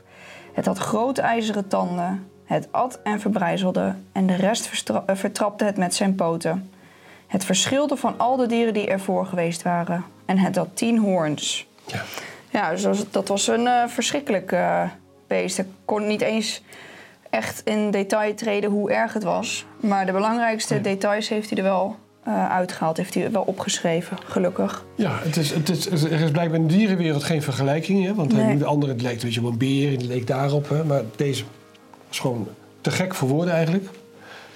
Het 0.53 0.65
had 0.65 0.77
grote 0.77 1.21
ijzeren 1.21 1.67
tanden. 1.67 2.27
Het 2.45 2.67
at 2.71 3.00
en 3.03 3.19
verbrijzelde. 3.19 3.95
En 4.12 4.25
de 4.27 4.36
rest 4.36 4.83
eh, 4.89 4.98
vertrapte 5.15 5.63
het 5.65 5.77
met 5.77 5.95
zijn 5.95 6.15
poten. 6.15 6.69
Het 7.27 7.45
verschilde 7.45 7.95
van 7.98 8.13
al 8.17 8.36
de 8.36 8.45
dieren 8.48 8.74
die 8.74 8.88
ervoor 8.88 9.25
geweest 9.25 9.62
waren. 9.62 10.03
En 10.25 10.38
het 10.38 10.55
had 10.55 10.67
tien 10.74 10.98
hoorns. 10.98 11.67
Ja. 11.86 12.01
Ja, 12.50 12.69
dus 12.71 12.81
dat 12.81 12.95
was- 12.98 13.12
dat 13.12 13.27
was 13.27 13.48
een 13.48 13.67
eh, 13.67 13.88
verschrikkelijk 13.88 14.51
eh, 14.51 14.83
beest. 15.27 15.57
Ik 15.59 15.67
kon 15.86 16.07
niet 16.07 16.21
eens 16.21 16.62
echt 17.29 17.62
in 17.65 17.91
detail 17.91 18.33
treden 18.36 18.69
hoe 18.69 18.91
erg 18.91 19.13
het 19.13 19.24
was. 19.24 19.65
Maar 19.79 20.05
de 20.05 20.12
belangrijkste 20.12 20.74
Nee. 20.74 20.83
details 20.83 21.29
heeft 21.29 21.50
hij 21.50 21.57
er 21.57 21.63
wel 21.63 21.95
eh, 22.29 22.50
uitgehaald. 22.51 22.98
Heeft 22.98 23.13
hij 23.13 23.31
wel 23.31 23.41
opgeschreven, 23.41 24.17
gelukkig. 24.25 24.86
Ja, 24.95 25.19
het 25.21 25.38
is, 25.38 25.53
het 25.53 25.69
is, 25.69 25.86
er 26.03 26.21
is 26.21 26.31
blijkbaar 26.31 26.59
in 26.59 26.67
de 26.67 26.74
dierenwereld 26.77 27.24
geen 27.24 27.41
vergelijking. 27.41 28.05
Hè? 28.05 28.13
Want 28.13 28.33
Nee. 28.33 28.57
de 28.57 28.65
andere 28.65 28.91
het 28.91 29.01
lijkt 29.01 29.24
weet 29.24 29.33
je, 29.33 29.39
op 29.39 29.51
een 29.51 29.57
beer, 29.57 29.91
het 29.91 30.03
leek 30.03 30.27
daarop. 30.27 30.69
Hè? 30.69 30.83
Maar 30.83 31.01
deze 31.15 31.43
is 32.09 32.19
gewoon 32.19 32.48
te 32.81 32.91
gek 32.91 33.15
voor 33.15 33.27
woorden 33.27 33.53
eigenlijk. 33.53 33.89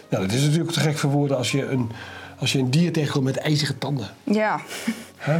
Nou, 0.09 0.25
dat 0.25 0.35
is 0.35 0.41
natuurlijk 0.43 0.71
te 0.71 0.79
gek 0.79 0.97
voor 0.97 1.09
woorden 1.09 1.37
als 1.37 1.51
je 1.51 1.65
een, 1.65 1.89
als 2.39 2.51
je 2.51 2.59
een 2.59 2.69
dier 2.71 2.91
tegenkomt 2.91 3.25
met 3.25 3.37
ijzeren 3.37 3.77
tanden. 3.77 4.07
Ja, 4.23 4.59
Hè? 5.17 5.33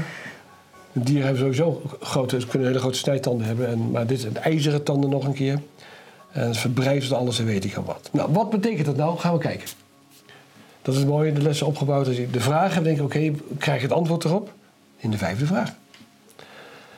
Een 0.93 1.03
dier 1.03 1.21
hebben 1.23 1.39
sowieso 1.41 1.81
grote, 1.99 2.39
ze 2.41 2.47
kunnen 2.47 2.67
hele 2.67 2.79
grote 2.79 2.97
snijtanden 2.97 3.47
hebben. 3.47 3.67
En, 3.67 3.91
maar 3.91 4.07
dit 4.07 4.19
zijn 4.19 4.37
ijzeren 4.37 4.83
tanden 4.83 5.09
nog 5.09 5.25
een 5.25 5.33
keer. 5.33 5.59
En 6.31 6.55
verbrijzelt 6.55 7.19
alles 7.19 7.39
en 7.39 7.45
weet 7.45 7.65
ik 7.65 7.75
al 7.75 7.83
wat. 7.83 8.09
Nou, 8.11 8.31
wat 8.33 8.49
betekent 8.49 8.85
dat 8.85 8.95
nou? 8.95 9.17
Gaan 9.17 9.33
we 9.33 9.39
kijken. 9.39 9.67
Dat 10.83 10.93
is 10.93 10.99
het 10.99 11.09
mooie, 11.09 11.33
de 11.33 11.41
lessen 11.41 11.67
opgebouwd. 11.67 12.07
Als 12.07 12.15
je 12.15 12.29
de 12.29 12.39
vraag 12.39 12.73
hebt, 12.73 12.85
denk 12.85 12.97
ik, 12.97 13.03
oké, 13.03 13.31
krijg 13.57 13.81
je 13.81 13.87
het 13.87 13.95
antwoord 13.95 14.23
erop? 14.23 14.53
In 14.97 15.11
de 15.11 15.17
vijfde 15.17 15.45
vraag. 15.45 15.73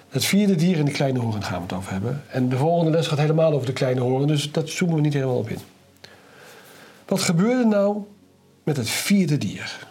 Het 0.10 0.26
vierde 0.26 0.56
dier 0.56 0.78
in 0.78 0.86
de 0.86 0.92
kleine 0.92 1.20
horen 1.20 1.44
gaan 1.44 1.58
we 1.58 1.64
het 1.64 1.74
over 1.74 1.92
hebben. 1.92 2.24
En 2.30 2.50
de 2.50 2.58
volgende 2.58 2.92
les 2.92 3.08
gaat 3.08 3.18
helemaal 3.18 3.52
over 3.54 3.66
de 3.66 3.74
kleine 3.74 4.02
horen, 4.02 4.28
dus 4.28 4.52
dat 4.52 4.70
zoomen 4.70 4.96
we 4.96 5.02
niet 5.02 5.14
helemaal 5.14 5.38
op 5.38 5.50
in. 5.50 5.60
Wat 7.06 7.20
gebeurde 7.20 7.66
nou 7.66 7.98
met 8.64 8.78
het 8.78 8.90
vierde 8.90 9.38
dier? 9.38 9.88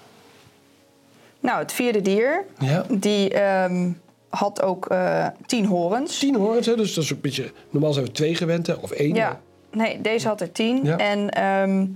nou, 1.41 1.59
het 1.59 1.73
vierde 1.73 2.03
dier, 2.03 2.45
Ja. 2.59 2.85
die 2.91 3.31
ehm, 3.31 3.91
had 4.29 4.63
ook 4.63 4.87
eh, 4.87 5.27
tien 5.47 5.65
horens. 5.67 6.19
Tien 6.19 6.35
horens, 6.35 6.67
hè? 6.67 6.77
dus 6.77 6.95
dat 6.95 7.05
is 7.05 7.11
een 7.11 7.21
beetje... 7.21 7.53
Normaal 7.71 7.93
zijn 7.93 8.05
we 8.05 8.13
twee 8.13 8.35
gewend, 8.35 8.67
hè, 8.67 8.73
of 8.73 8.91
één. 8.91 9.15
Ja, 9.15 9.41
nee, 9.73 10.01
deze 10.01 10.29
had 10.29 10.41
er 10.41 10.53
tien. 10.53 10.85
Ja. 10.85 10.97
En 10.97 11.31
ehm 11.31 11.87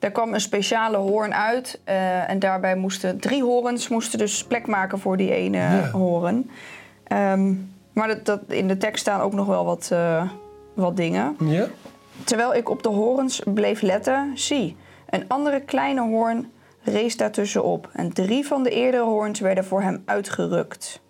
daar 0.00 0.10
kwam 0.10 0.34
een 0.34 0.40
speciale 0.40 0.96
hoorn 0.96 1.34
uit. 1.34 1.80
eh, 1.84 2.30
en 2.30 2.38
daarbij 2.38 2.76
moesten 2.76 3.18
drie 3.20 3.42
horens 3.42 3.88
moesten 3.88 4.18
dus 4.18 4.44
plek 4.44 4.66
maken 4.66 4.98
voor 4.98 5.16
die 5.16 5.34
ene 5.34 5.58
Ja. 5.58 5.90
hoorn. 5.90 6.50
Ehm, 7.04 7.54
maar 7.92 8.08
dat, 8.08 8.24
dat, 8.24 8.40
in 8.48 8.68
de 8.68 8.76
tekst 8.76 9.00
staan 9.00 9.20
ook 9.20 9.32
nog 9.32 9.46
wel 9.46 9.64
wat, 9.64 9.88
eh, 9.92 10.30
wat 10.74 10.96
dingen. 10.96 11.36
Ja? 11.44 11.66
Terwijl 12.24 12.54
ik 12.54 12.68
op 12.68 12.82
de 12.82 12.88
horens 12.88 13.42
bleef 13.44 13.80
letten, 13.80 14.30
zie, 14.34 14.76
een 15.10 15.24
andere 15.28 15.60
kleine 15.60 16.00
hoorn 16.00 16.50
rees 16.82 17.16
daartussenop. 17.16 17.88
En 17.92 18.12
drie 18.12 18.46
van 18.46 18.62
de 18.62 18.70
eerdere 18.70 19.02
hoorns 19.04 19.40
werden 19.40 19.64
voor 19.64 19.82
hem 19.82 20.02
uitgerukt. 20.04 21.00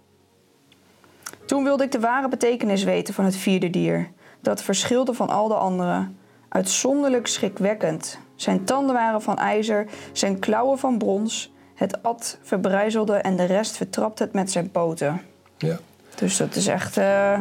Toen 1.47 1.65
wilde 1.65 1.85
ik 1.85 1.93
de 1.93 2.01
ware 2.01 2.29
betekenis 2.29 2.85
weten 2.85 3.15
van 3.15 3.25
het 3.25 3.37
vierde 3.37 3.71
dier. 3.71 4.09
Dat 4.41 4.63
verschilde 4.63 5.15
van 5.15 5.29
al 5.29 5.49
de 5.49 5.55
anderen. 5.55 6.17
Uitzonderlijk 6.49 7.27
schrikwekkend. 7.27 8.19
Zijn 8.41 8.65
tanden 8.65 8.95
waren 8.95 9.23
van 9.23 9.39
ijzer, 9.39 9.87
zijn 10.13 10.39
klauwen 10.39 10.79
van 10.79 10.99
brons. 10.99 11.51
Het 11.75 12.03
at 12.03 12.39
verbrijzelde 12.43 13.15
en 13.15 13.37
de 13.37 13.45
rest 13.45 13.77
vertrapte 13.77 14.23
het 14.23 14.33
met 14.33 14.51
zijn 14.51 14.71
poten. 14.71 15.21
Ja. 15.59 15.79
Dus 16.15 16.37
dat 16.37 16.55
is 16.57 16.67
echt 16.67 16.97
eh, 16.97 17.39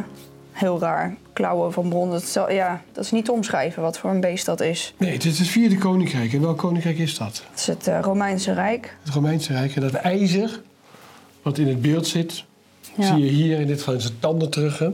heel 0.52 0.78
raar. 0.80 1.16
Klauwen 1.32 1.72
van 1.72 1.88
bron, 1.88 2.10
dat 2.10 2.22
is, 2.22 2.32
ja, 2.32 2.82
dat 2.92 3.04
is 3.04 3.10
niet 3.10 3.24
te 3.24 3.32
omschrijven 3.32 3.82
wat 3.82 3.98
voor 3.98 4.10
een 4.10 4.20
beest 4.20 4.46
dat 4.46 4.60
is. 4.60 4.94
Nee, 4.96 5.12
het 5.12 5.24
is 5.24 5.38
het 5.38 5.48
vierde 5.48 5.78
koninkrijk. 5.78 6.32
En 6.32 6.40
welk 6.40 6.58
koninkrijk 6.58 6.98
is 6.98 7.18
dat? 7.18 7.44
Het 7.50 7.58
is 7.60 7.66
het 7.66 7.86
eh, 7.86 7.98
Romeinse 8.00 8.52
Rijk. 8.52 8.96
Het 9.02 9.14
Romeinse 9.14 9.52
Rijk. 9.52 9.74
En 9.74 9.80
dat 9.82 9.94
ijzer, 9.94 10.60
wat 11.42 11.58
in 11.58 11.68
het 11.68 11.82
beeld 11.82 12.06
zit, 12.06 12.44
Ja. 12.94 13.06
zie 13.06 13.24
je 13.24 13.30
hier 13.30 13.60
in 13.60 13.66
dit 13.66 13.78
geval 13.78 13.94
in 13.94 14.00
zijn 14.00 14.18
tanden 14.18 14.50
terug. 14.50 14.78
Hè? 14.78 14.88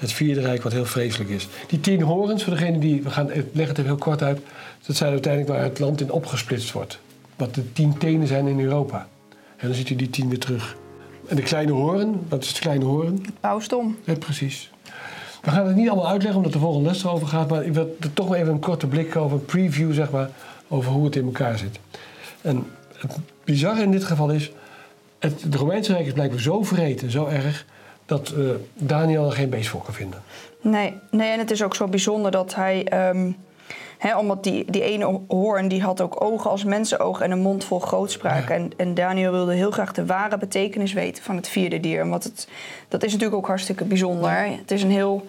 Het 0.00 0.12
vierde 0.12 0.40
rijk, 0.40 0.62
wat 0.62 0.72
heel 0.72 0.84
vreselijk 0.84 1.30
is. 1.30 1.48
Die 1.68 1.80
tien 1.80 2.02
horens, 2.02 2.44
voor 2.44 2.52
degene 2.52 2.78
die, 2.78 3.02
we 3.02 3.10
gaan 3.10 3.32
ik 3.32 3.46
leg 3.52 3.68
het 3.68 3.78
even 3.78 3.90
heel 3.90 4.00
kort 4.00 4.22
uit. 4.22 4.40
Dat 4.86 4.96
zijn 4.96 5.10
uiteindelijk 5.10 5.52
waar 5.52 5.62
het 5.62 5.78
land 5.78 6.00
in 6.00 6.10
opgesplitst 6.10 6.72
wordt. 6.72 6.98
Wat 7.36 7.54
de 7.54 7.72
tien 7.72 7.98
tenen 7.98 8.26
zijn 8.26 8.46
in 8.46 8.60
Europa. 8.60 9.08
En 9.56 9.66
dan 9.66 9.76
ziet 9.76 9.90
u 9.90 9.96
die 9.96 10.10
tien 10.10 10.28
weer 10.28 10.38
terug. 10.38 10.76
En 11.26 11.36
de 11.36 11.42
kleine 11.42 11.72
horen, 11.72 12.20
wat 12.28 12.42
is 12.44 12.54
de 12.54 12.60
kleine 12.60 12.84
horen? 12.84 13.24
Pausdom. 13.40 13.96
Ja, 14.04 14.14
precies. 14.14 14.70
We 15.42 15.50
gaan 15.50 15.66
het 15.66 15.76
niet 15.76 15.88
allemaal 15.88 16.08
uitleggen, 16.08 16.36
omdat 16.36 16.52
de 16.52 16.58
volgende 16.58 16.88
les 16.88 17.04
erover 17.04 17.26
gaat. 17.26 17.48
Maar 17.48 17.64
ik 17.64 17.74
wil 17.74 17.96
er 18.00 18.12
toch 18.12 18.28
maar 18.28 18.38
even 18.38 18.52
een 18.52 18.58
korte 18.58 18.86
blik 18.86 19.16
over, 19.16 19.36
een 19.36 19.44
preview 19.44 19.92
zeg 19.92 20.10
maar, 20.10 20.30
over 20.68 20.92
hoe 20.92 21.04
het 21.04 21.16
in 21.16 21.24
elkaar 21.24 21.58
zit. 21.58 21.78
En 22.40 22.66
het 22.96 23.16
bizarre 23.44 23.82
in 23.82 23.90
dit 23.90 24.04
geval 24.04 24.30
is, 24.30 24.50
het, 25.18 25.42
het 25.42 25.54
Romeinse 25.54 25.92
Rijk 25.92 26.06
is 26.06 26.12
blijkbaar 26.12 26.40
zo 26.40 26.62
vreed 26.62 27.02
en 27.02 27.10
zo 27.10 27.26
erg, 27.26 27.66
dat 28.10 28.28
eh, 28.36 28.44
Daniel 28.74 29.26
er 29.26 29.32
geen 29.32 29.50
beest 29.50 29.68
voor 29.68 29.82
kan 29.82 29.94
vinden. 29.94 30.22
Nee, 30.60 30.94
nee, 31.10 31.30
en 31.30 31.38
het 31.38 31.50
is 31.50 31.62
ook 31.62 31.74
zo 31.74 31.86
bijzonder 31.88 32.30
dat 32.30 32.54
hij... 32.54 32.84
ehm, 32.84 33.30
hè, 33.98 34.16
omdat 34.18 34.44
die, 34.44 34.64
die 34.70 34.82
ene 34.82 35.20
hoorn 35.28 35.68
die 35.68 35.82
had 35.82 36.00
ook 36.00 36.24
ogen 36.24 36.50
als 36.50 36.64
mensenogen 36.64 37.24
en 37.24 37.30
een 37.30 37.40
mond 37.40 37.64
vol 37.64 37.80
grootspraak. 37.80 38.48
Ja. 38.48 38.54
En, 38.54 38.70
en 38.76 38.94
Daniel 38.94 39.32
wilde 39.32 39.54
heel 39.54 39.70
graag 39.70 39.92
de 39.92 40.06
ware 40.06 40.38
betekenis 40.38 40.92
weten 40.92 41.22
van 41.22 41.36
het 41.36 41.48
vierde 41.48 41.80
dier. 41.80 42.08
Want 42.08 42.24
het, 42.24 42.48
dat 42.88 43.02
is 43.02 43.12
natuurlijk 43.12 43.38
ook 43.40 43.46
hartstikke 43.46 43.84
bijzonder. 43.84 44.30
Het 44.46 44.70
is 44.70 44.82
een 44.82 44.90
heel 44.90 45.26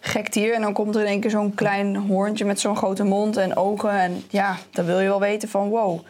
gek 0.00 0.32
dier 0.32 0.54
en 0.54 0.60
dan 0.60 0.72
komt 0.72 0.94
er 0.94 1.00
in 1.00 1.06
één 1.06 1.20
keer 1.20 1.30
zo'n 1.30 1.54
klein 1.54 1.96
hoorntje 1.96 2.44
met 2.44 2.60
zo'n 2.60 2.76
grote 2.76 3.04
mond 3.04 3.36
en 3.36 3.56
ogen. 3.56 3.90
En 3.90 4.22
ja, 4.30 4.56
dan 4.70 4.84
wil 4.84 5.00
je 5.00 5.08
wel 5.08 5.20
weten 5.20 5.48
van 5.48 5.68
wow, 5.68 6.00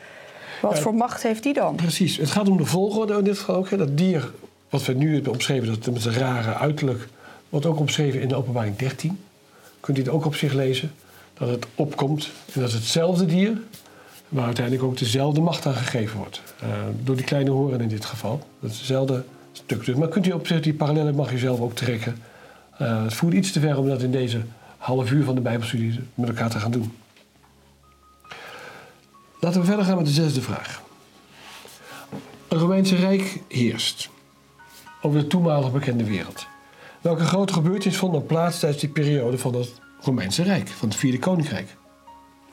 wat 0.62 0.76
Ja. 0.76 0.80
voor 0.82 0.94
macht 0.94 1.22
heeft 1.22 1.42
die 1.42 1.52
dan? 1.52 1.74
Precies. 1.74 2.16
Het 2.16 2.30
gaat 2.30 2.48
om 2.48 2.56
de 2.56 2.64
volgorde 2.64 3.18
in 3.18 3.24
dit 3.24 3.38
geval 3.38 3.54
ook. 3.56 3.70
Hè. 3.70 3.76
Dat 3.76 3.96
dier, 3.96 4.30
wat 4.76 4.86
we 4.86 4.92
nu 4.92 5.14
hebben 5.14 5.32
omschreven, 5.32 5.66
dat 5.66 5.92
met 5.92 6.02
zijn 6.02 6.14
rare 6.14 6.54
uiterlijk, 6.54 7.08
wordt 7.48 7.66
ook 7.66 7.78
omschreven 7.78 8.20
in 8.20 8.28
de 8.28 8.34
openbaring 8.34 8.76
13. 8.76 9.18
Kunt 9.80 9.98
u 9.98 10.00
het 10.00 10.10
ook 10.10 10.24
op 10.24 10.34
zich 10.34 10.52
lezen. 10.52 10.92
Dat 11.38 11.48
het 11.48 11.66
opkomt 11.74 12.30
en 12.52 12.60
dat 12.60 12.68
is 12.68 12.74
hetzelfde 12.74 13.26
dier, 13.26 13.58
waar 14.28 14.44
uiteindelijk 14.44 14.84
ook 14.84 14.98
dezelfde 14.98 15.40
macht 15.40 15.66
aan 15.66 15.74
gegeven 15.74 16.18
wordt. 16.18 16.42
Eh, 16.60 16.68
door 17.04 17.16
die 17.16 17.24
kleine 17.24 17.50
horen 17.50 17.80
in 17.80 17.88
dit 17.88 18.04
geval. 18.04 18.46
Dat 18.60 18.70
is 18.70 18.76
hetzelfde 18.76 19.24
stuk. 19.52 19.84
Dus, 19.84 19.94
maar 19.94 20.08
kunt 20.08 20.26
u 20.26 20.32
op 20.32 20.46
zich, 20.46 20.60
die 20.60 20.74
parallellen 20.74 21.14
mag 21.14 21.32
u 21.32 21.38
zelf 21.38 21.60
ook 21.60 21.74
trekken. 21.74 22.16
Eh, 22.78 23.02
het 23.02 23.14
voert 23.14 23.34
iets 23.34 23.52
te 23.52 23.60
ver 23.60 23.78
om 23.78 23.88
dat 23.88 24.02
in 24.02 24.10
deze 24.10 24.40
half 24.78 25.10
uur 25.10 25.24
van 25.24 25.34
de 25.34 25.40
Bijbelstudie 25.40 26.00
met 26.14 26.28
elkaar 26.28 26.50
te 26.50 26.58
gaan 26.58 26.70
doen. 26.70 26.92
Laten 29.40 29.60
we 29.60 29.66
verder 29.66 29.84
gaan 29.84 29.96
met 29.96 30.06
de 30.06 30.12
zesde 30.12 30.42
vraag. 30.42 30.82
Het 32.48 32.58
Romeinse 32.58 32.96
Rijk 32.96 33.40
heerst 33.48 34.10
over 35.06 35.20
de 35.20 35.26
toenmalig 35.26 35.72
bekende 35.72 36.04
wereld. 36.04 36.46
Welke 37.00 37.24
grote 37.24 37.52
gebeurtenissen 37.52 38.02
vonden 38.02 38.26
plaats 38.26 38.58
tijdens 38.58 38.80
die 38.80 38.90
periode 38.90 39.38
van 39.38 39.54
het 39.54 39.80
Romeinse 40.00 40.42
Rijk, 40.42 40.68
van 40.68 40.88
het 40.88 40.96
Vierde 40.96 41.18
Koninkrijk? 41.18 41.76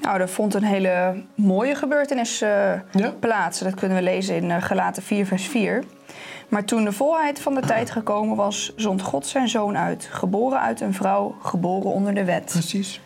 Nou, 0.01 0.19
er 0.19 0.29
vond 0.29 0.53
een 0.53 0.63
hele 0.63 1.24
mooie 1.36 1.75
gebeurtenis 1.75 2.41
eh, 2.41 2.50
Ja? 2.91 3.13
plaats. 3.19 3.60
Dat 3.60 3.74
kunnen 3.74 3.98
we 3.98 4.03
lezen 4.03 4.36
in 4.36 4.50
uh, 4.50 4.63
Galaten 4.63 5.03
4, 5.03 5.25
vers 5.25 5.48
4. 5.48 5.83
Maar 6.48 6.65
toen 6.65 6.83
de 6.83 6.91
volheid 6.91 7.39
van 7.41 7.53
de 7.53 7.62
tijd 7.62 7.91
gekomen 7.91 8.36
was, 8.36 8.72
zond 8.75 9.01
God 9.01 9.25
zijn 9.27 9.48
zoon 9.50 9.77
uit. 9.77 10.07
Geboren 10.12 10.60
uit 10.60 10.81
een 10.81 10.93
vrouw, 10.93 11.36
geboren 11.41 11.91
onder 11.91 12.13
de 12.13 12.24
wet. 12.24 12.45
Precies. 12.45 13.01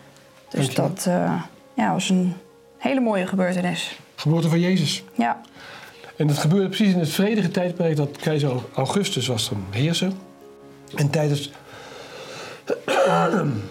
Dus 0.50 0.76
Dankjewel. 0.76 0.90
dat 0.90 1.06
eh, 1.06 1.42
ja, 1.74 1.92
was 1.92 2.10
een 2.10 2.34
hele 2.78 3.00
mooie 3.00 3.28
gebeurtenis. 3.28 4.00
Geboorte 4.16 4.50
van 4.50 4.60
Jezus. 4.60 5.04
Ja, 5.16 5.42
En 6.18 6.28
dat 6.28 6.38
gebeurde 6.38 6.68
precies 6.68 6.94
in 6.94 7.00
het 7.00 7.10
vredige 7.10 7.52
tijdperk 7.52 7.96
dat 7.96 8.18
keizer 8.18 8.52
Augustus 8.76 9.28
was 9.28 9.50
dan 9.50 9.66
heerser. 9.70 10.12
En 10.96 11.10
tijdens 11.10 11.52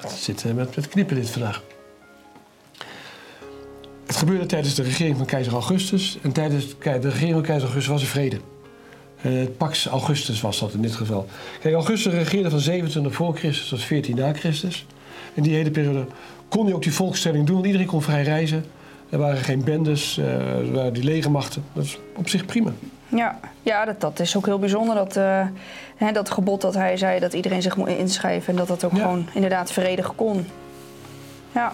Het 0.00 0.10
zit 0.18 0.44
eh, 0.44 0.52
met, 0.52 0.88
knippen 0.88 1.16
dit 1.16 1.30
vandaag. 1.30 1.62
Het 4.06 4.16
gebeurde 4.16 4.46
tijdens 4.46 4.74
de 4.74 4.82
regering 4.82 5.16
van 5.16 5.26
keizer 5.26 5.52
Augustus. 5.52 6.18
En 6.22 6.32
tijdens 6.32 6.66
de 6.78 6.98
regering 7.00 7.32
van 7.32 7.42
keizer 7.42 7.68
Augustus 7.68 7.86
was 7.92 8.02
er 8.02 8.08
vrede. 8.08 8.40
Uh, 9.22 9.46
Pax 9.56 9.86
Augustus 9.86 10.40
was 10.40 10.58
dat 10.58 10.72
in 10.72 10.82
dit 10.82 10.94
geval. 10.94 11.26
Kijk, 11.60 11.74
Augustus 11.74 12.12
regeerde 12.12 12.50
van 12.50 12.60
27 12.60 13.14
voor 13.14 13.36
Christus 13.36 13.68
tot 13.68 13.82
14 13.82 14.16
na 14.16 14.32
Christus. 14.32 14.86
In 15.36 15.42
die 15.42 15.54
hele 15.54 15.70
periode 15.70 16.06
kon 16.48 16.64
hij 16.64 16.74
ook 16.74 16.82
die 16.82 16.94
volkstelling 16.94 17.46
doen, 17.46 17.54
want 17.54 17.66
iedereen 17.66 17.86
kon 17.86 18.02
vrij 18.02 18.22
reizen. 18.22 18.64
Er 19.10 19.18
waren 19.18 19.38
geen 19.38 19.64
bendes, 19.64 20.18
uh, 20.18 20.26
er 20.42 20.72
waren 20.72 20.92
die 20.92 21.04
legermachten. 21.04 21.64
Dat 21.72 21.84
is 21.84 21.98
op 22.16 22.28
zich 22.28 22.46
prima. 22.46 22.72
Ja, 23.08 23.40
ja 23.62 23.84
dat, 23.84 24.00
dat 24.00 24.20
is 24.20 24.36
ook 24.36 24.46
heel 24.46 24.58
bijzonder. 24.58 24.94
Dat, 24.94 25.16
uh, 25.16 25.46
hè, 25.96 26.12
dat 26.12 26.30
gebod 26.30 26.60
dat 26.60 26.74
hij 26.74 26.96
zei 26.96 27.20
dat 27.20 27.32
iedereen 27.32 27.62
zich 27.62 27.76
moet 27.76 27.88
inschrijven 27.88 28.48
en 28.48 28.56
dat 28.56 28.68
dat 28.68 28.84
ook 28.84 28.92
ja. 28.92 28.98
gewoon 28.98 29.28
inderdaad 29.34 29.72
vredig 29.72 30.14
kon. 30.14 30.46
Ja. 31.54 31.72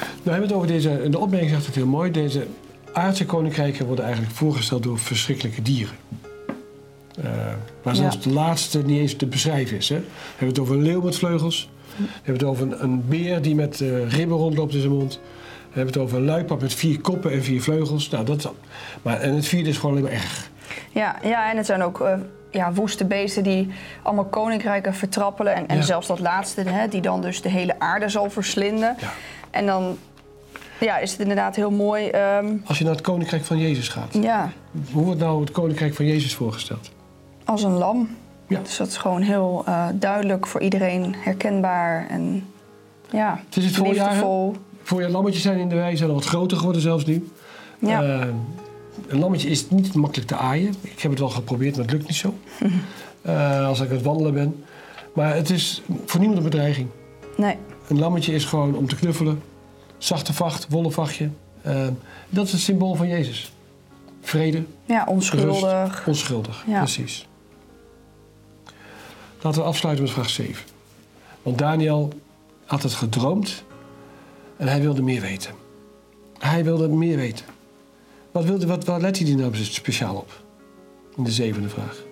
Nou 0.00 0.30
hebben 0.30 0.42
het 0.42 0.52
over 0.52 0.66
deze, 0.66 1.08
de 1.10 1.18
opmerking 1.18 1.50
zegt 1.50 1.66
het 1.66 1.74
heel 1.74 1.86
mooi. 1.86 2.10
Deze 2.10 2.46
aardse 2.92 3.26
koninkrijken 3.26 3.86
worden 3.86 4.04
eigenlijk 4.04 4.34
voorgesteld 4.34 4.82
door 4.82 4.98
verschrikkelijke 4.98 5.62
dieren. 5.62 5.94
Uh, 7.24 7.30
maar 7.82 7.96
zelfs 7.96 8.16
ja. 8.16 8.22
de 8.22 8.30
laatste 8.30 8.82
niet 8.82 9.00
eens 9.00 9.16
te 9.16 9.26
beschrijven 9.26 9.76
is. 9.76 9.88
Hè. 9.88 9.96
We 9.96 10.04
hebben 10.28 10.48
het 10.48 10.58
over 10.58 10.74
een 10.74 10.82
leeuw 10.82 11.00
met 11.00 11.16
vleugels. 11.16 11.70
We 12.00 12.10
hebben 12.22 12.34
het 12.34 12.44
over 12.44 12.62
een, 12.66 12.82
een 12.82 13.08
beer 13.08 13.42
die 13.42 13.54
met 13.54 13.80
uh, 13.80 14.08
ribben 14.08 14.36
rondloopt 14.36 14.74
in 14.74 14.80
zijn 14.80 14.92
mond. 14.92 15.20
We 15.72 15.76
hebben 15.76 15.94
het 15.94 16.02
over 16.02 16.18
een 16.18 16.24
luipaard 16.24 16.60
met 16.60 16.74
vier 16.74 17.00
koppen 17.00 17.32
en 17.32 17.42
vier 17.42 17.62
vleugels. 17.62 18.08
Nou, 18.08 18.24
dat, 18.24 18.52
maar, 19.02 19.20
en 19.20 19.34
het 19.34 19.46
vierde 19.46 19.68
is 19.68 19.76
gewoon 19.76 19.96
alleen 19.96 20.04
maar 20.04 20.20
erg. 20.20 20.50
Ja, 20.90 21.16
ja 21.22 21.50
en 21.50 21.56
het 21.56 21.66
zijn 21.66 21.82
ook 21.82 22.00
uh, 22.00 22.12
ja, 22.50 22.72
woeste 22.72 23.04
beesten 23.04 23.42
die 23.42 23.68
allemaal 24.02 24.24
koninkrijken 24.24 24.94
vertrappelen. 24.94 25.54
En, 25.54 25.66
en 25.66 25.76
ja. 25.76 25.82
zelfs 25.82 26.06
dat 26.06 26.20
laatste, 26.20 26.62
hè, 26.62 26.88
die 26.88 27.00
dan 27.00 27.20
dus 27.20 27.42
de 27.42 27.48
hele 27.48 27.78
aarde 27.78 28.08
zal 28.08 28.30
verslinden. 28.30 28.96
Ja. 29.00 29.12
En 29.50 29.66
dan 29.66 29.98
ja, 30.80 30.98
is 30.98 31.10
het 31.10 31.20
inderdaad 31.20 31.56
heel 31.56 31.70
mooi. 31.70 32.10
Um, 32.10 32.62
Als 32.64 32.78
je 32.78 32.84
naar 32.84 32.92
het 32.92 33.02
koninkrijk 33.02 33.44
van 33.44 33.58
Jezus 33.58 33.88
gaat. 33.88 34.14
Ja. 34.20 34.52
Hoe 34.92 35.04
wordt 35.04 35.20
nou 35.20 35.40
het 35.40 35.50
koninkrijk 35.50 35.94
van 35.94 36.06
Jezus 36.06 36.34
voorgesteld? 36.34 36.90
Als 37.44 37.62
een 37.62 37.72
lam. 37.72 38.16
Ja. 38.50 38.60
Dus 38.62 38.76
dat 38.76 38.86
is 38.86 38.96
gewoon 38.96 39.22
heel 39.22 39.64
uh, 39.68 39.86
duidelijk 39.94 40.46
voor 40.46 40.60
iedereen 40.60 41.14
herkenbaar. 41.18 42.06
En 42.08 42.46
ja, 43.10 43.40
het 43.46 43.56
is 43.56 43.64
het 43.64 43.76
voorjaar. 43.76 44.24
Voorjaar 44.82 45.10
lammetjes 45.10 45.42
zijn 45.42 45.58
in 45.58 45.68
de 45.68 45.74
wei, 45.74 45.96
zijn 45.96 46.08
al 46.08 46.14
wat 46.14 46.24
groter 46.24 46.56
geworden 46.56 46.82
zelfs 46.82 47.04
nu. 47.04 47.30
Ja. 47.78 48.02
Uh, 48.02 48.26
een 49.08 49.18
lammetje 49.18 49.48
is 49.48 49.70
niet 49.70 49.94
makkelijk 49.94 50.28
te 50.28 50.36
aaien. 50.36 50.74
Ik 50.80 51.00
heb 51.00 51.10
het 51.10 51.20
wel 51.20 51.28
geprobeerd, 51.28 51.76
maar 51.76 51.84
het 51.84 51.92
lukt 51.92 52.06
niet 52.06 52.16
zo. 52.16 52.34
uh, 53.22 53.66
als 53.68 53.80
ik 53.80 53.88
aan 53.88 53.94
het 53.94 54.04
wandelen 54.04 54.34
ben. 54.34 54.64
Maar 55.14 55.34
het 55.34 55.50
is 55.50 55.82
voor 56.06 56.20
niemand 56.20 56.38
een 56.38 56.50
bedreiging. 56.50 56.88
Nee. 57.36 57.56
Een 57.88 57.98
lammetje 57.98 58.32
is 58.32 58.44
gewoon 58.44 58.76
om 58.76 58.88
te 58.88 58.96
knuffelen. 58.96 59.42
Zachte 59.98 60.32
vacht, 60.32 60.66
wollen 60.68 60.92
vachtje. 60.92 61.30
Uh, 61.66 61.86
dat 62.28 62.46
is 62.46 62.52
het 62.52 62.60
symbool 62.60 62.94
van 62.94 63.08
Jezus. 63.08 63.52
Vrede. 64.20 64.64
Ja, 64.84 65.04
onschuldig. 65.08 65.60
Rust, 65.60 66.06
onschuldig, 66.06 66.64
ja. 66.66 66.78
precies. 66.78 67.28
Laten 69.40 69.60
we 69.60 69.66
afsluiten 69.66 70.04
met 70.04 70.12
vraag 70.12 70.30
7. 70.30 70.64
Want 71.42 71.58
Daniel 71.58 72.12
had 72.64 72.82
het 72.82 72.94
gedroomd 72.94 73.64
en 74.56 74.68
hij 74.68 74.80
wilde 74.80 75.02
meer 75.02 75.20
weten. 75.20 75.54
Hij 76.38 76.64
wilde 76.64 76.88
meer 76.88 77.16
weten. 77.16 77.44
Wat, 78.30 78.44
wilde, 78.44 78.66
wat, 78.66 78.84
wat 78.84 79.00
let 79.00 79.18
hij 79.18 79.34
nou 79.34 79.56
speciaal 79.56 80.14
op? 80.14 80.42
In 81.16 81.24
de 81.24 81.30
zevende 81.30 81.68
vraag. 81.68 82.02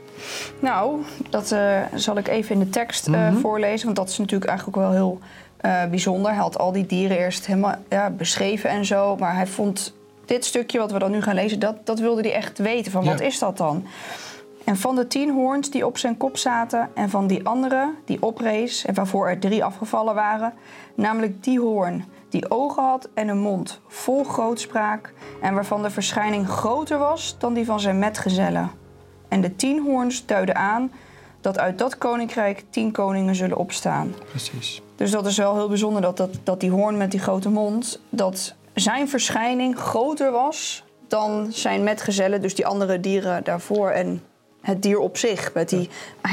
Nou, 0.61 1.03
dat 1.31 1.53
uh, 1.53 1.81
zal 1.95 2.17
ik 2.19 2.29
even 2.29 2.55
in 2.55 2.59
de 2.59 2.71
tekst 2.71 3.09
uh, 3.09 3.15
mm 3.15 3.29
-hmm. 3.29 3.41
voorlezen. 3.41 3.85
Want 3.85 3.97
dat 3.97 4.09
is 4.09 4.19
natuurlijk 4.19 4.51
eigenlijk 4.51 4.79
ook 4.79 4.85
wel 4.85 4.93
heel 4.93 5.19
uh, 5.65 5.91
bijzonder. 5.91 6.31
Hij 6.31 6.41
had 6.41 6.59
al 6.59 6.73
die 6.73 6.87
dieren 6.87 7.19
eerst 7.19 7.47
helemaal 7.47 7.75
ja, 7.89 8.11
beschreven 8.11 8.71
en 8.71 8.85
zo. 8.85 9.17
Maar 9.17 9.35
hij 9.35 9.47
vond 9.47 9.93
dit 10.25 10.45
stukje 10.45 10.79
wat 10.79 10.93
we 10.93 10.99
dan 10.99 11.11
nu 11.11 11.23
gaan 11.23 11.35
lezen, 11.35 11.59
dat, 11.59 11.87
dat 11.87 11.99
wilde 11.99 12.21
hij 12.21 12.33
echt 12.33 12.59
weten. 12.59 12.93
Van 12.93 13.05
Ja. 13.05 13.11
wat 13.11 13.21
is 13.21 13.39
dat 13.39 13.57
dan? 13.57 13.87
En 14.69 14.77
van 14.77 14.95
de 14.95 15.07
tien 15.07 15.31
hoorns 15.31 15.71
die 15.71 15.87
op 15.87 15.99
zijn 15.99 16.17
kop 16.17 16.37
zaten 16.37 16.91
en 16.95 17.11
van 17.11 17.27
die 17.27 17.47
andere 17.47 17.95
die 18.05 18.23
oprees 18.23 18.85
en 18.85 18.95
waarvoor 18.95 19.29
er 19.29 19.39
drie 19.39 19.65
afgevallen 19.65 20.15
waren, 20.15 20.55
namelijk 20.95 21.43
die 21.45 21.61
hoorn 21.61 22.05
die 22.29 22.51
ogen 22.51 22.83
had 22.83 23.09
en 23.15 23.29
een 23.29 23.39
mond 23.39 23.81
vol 23.87 24.25
grootspraak 24.25 25.13
en 25.41 25.55
waarvan 25.55 25.83
de 25.83 25.91
verschijning 25.91 26.49
groter 26.49 26.99
was 26.99 27.37
dan 27.39 27.55
die 27.55 27.65
van 27.65 27.81
zijn 27.81 27.99
metgezellen. 27.99 28.71
En 29.29 29.41
de 29.41 29.57
tien 29.57 29.83
hoorns 29.83 30.27
duiden 30.27 30.57
aan 30.57 30.93
dat 31.41 31.59
uit 31.59 31.79
dat 31.79 31.99
koninkrijk 31.99 32.65
tien 32.71 32.93
koningen 32.93 33.35
zullen 33.35 33.57
opstaan. 33.57 34.15
Precies. 34.29 34.83
Dus 34.97 35.11
dat 35.11 35.27
is 35.27 35.37
wel 35.37 35.55
heel 35.55 35.69
bijzonder 35.69 36.03
dat, 36.03 36.17
dat, 36.17 36.39
dat 36.43 36.61
die 36.61 36.71
hoorn 36.71 36.97
met 36.97 37.11
die 37.11 37.21
grote 37.21 37.49
mond, 37.51 38.01
dat 38.09 38.55
zijn 38.75 39.09
verschijning 39.09 39.79
groter 39.79 40.31
was 40.31 40.85
dan 41.07 41.47
zijn 41.51 41.85
metgezellen, 41.85 42.41
dus 42.41 42.55
die 42.55 42.67
andere 42.67 43.01
dieren 43.01 43.45
daarvoor 43.45 43.91
en 43.91 44.23
het 44.63 44.83
dier 44.83 44.99
op 44.99 45.17
zich 45.17 45.51
met 45.55 45.69
die 45.69 45.89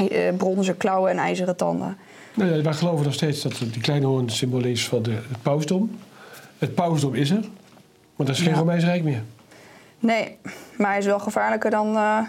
ja. 0.09 0.31
bronzen 0.31 0.77
klauwen 0.77 1.11
en 1.11 1.17
ijzeren 1.17 1.55
tanden. 1.55 1.97
Nou 2.33 2.55
ja, 2.55 2.61
wij 2.61 2.73
geloven 2.73 3.05
nog 3.05 3.13
steeds 3.13 3.41
dat 3.41 3.57
die 3.71 3.81
kleine 3.81 4.05
hoorn 4.05 4.29
symbool 4.29 4.63
is 4.63 4.87
van 4.87 5.03
de, 5.03 5.11
het 5.11 5.41
pausdom. 5.41 5.97
Het 6.57 6.75
pausdom 6.75 7.13
is 7.13 7.29
er, 7.29 7.39
maar 8.15 8.27
dat 8.27 8.35
is 8.35 8.41
geen 8.41 8.51
Ja. 8.51 8.57
Romeins 8.57 8.83
Rijk 8.83 9.03
meer. 9.03 9.23
Nee, 9.99 10.37
maar 10.77 10.89
hij 10.89 10.99
is 10.99 11.05
wel 11.05 11.19
gevaarlijker 11.19 11.69
dan 11.69 11.95
eh, 11.95 12.19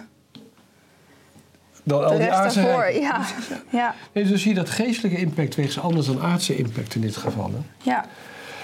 Dan 1.82 2.04
al 2.04 2.11
de 2.11 2.16
die 2.16 2.26
rest 2.26 2.38
aardse 2.38 2.61
daarvoor. 2.61 2.80
rijken. 2.82 3.00
Ja. 3.02 3.24
Ja. 3.70 3.94
Nee, 4.12 4.24
dus 4.24 4.42
zie 4.42 4.50
je 4.50 4.56
dat 4.56 4.70
geestelijke 4.70 5.18
impact 5.18 5.54
weegt 5.54 5.78
anders 5.78 6.06
dan 6.06 6.20
aardse 6.20 6.56
impact 6.56 6.94
in 6.94 7.00
dit 7.00 7.16
geval. 7.16 7.50
Hè? 7.52 7.90
ja, 7.90 8.04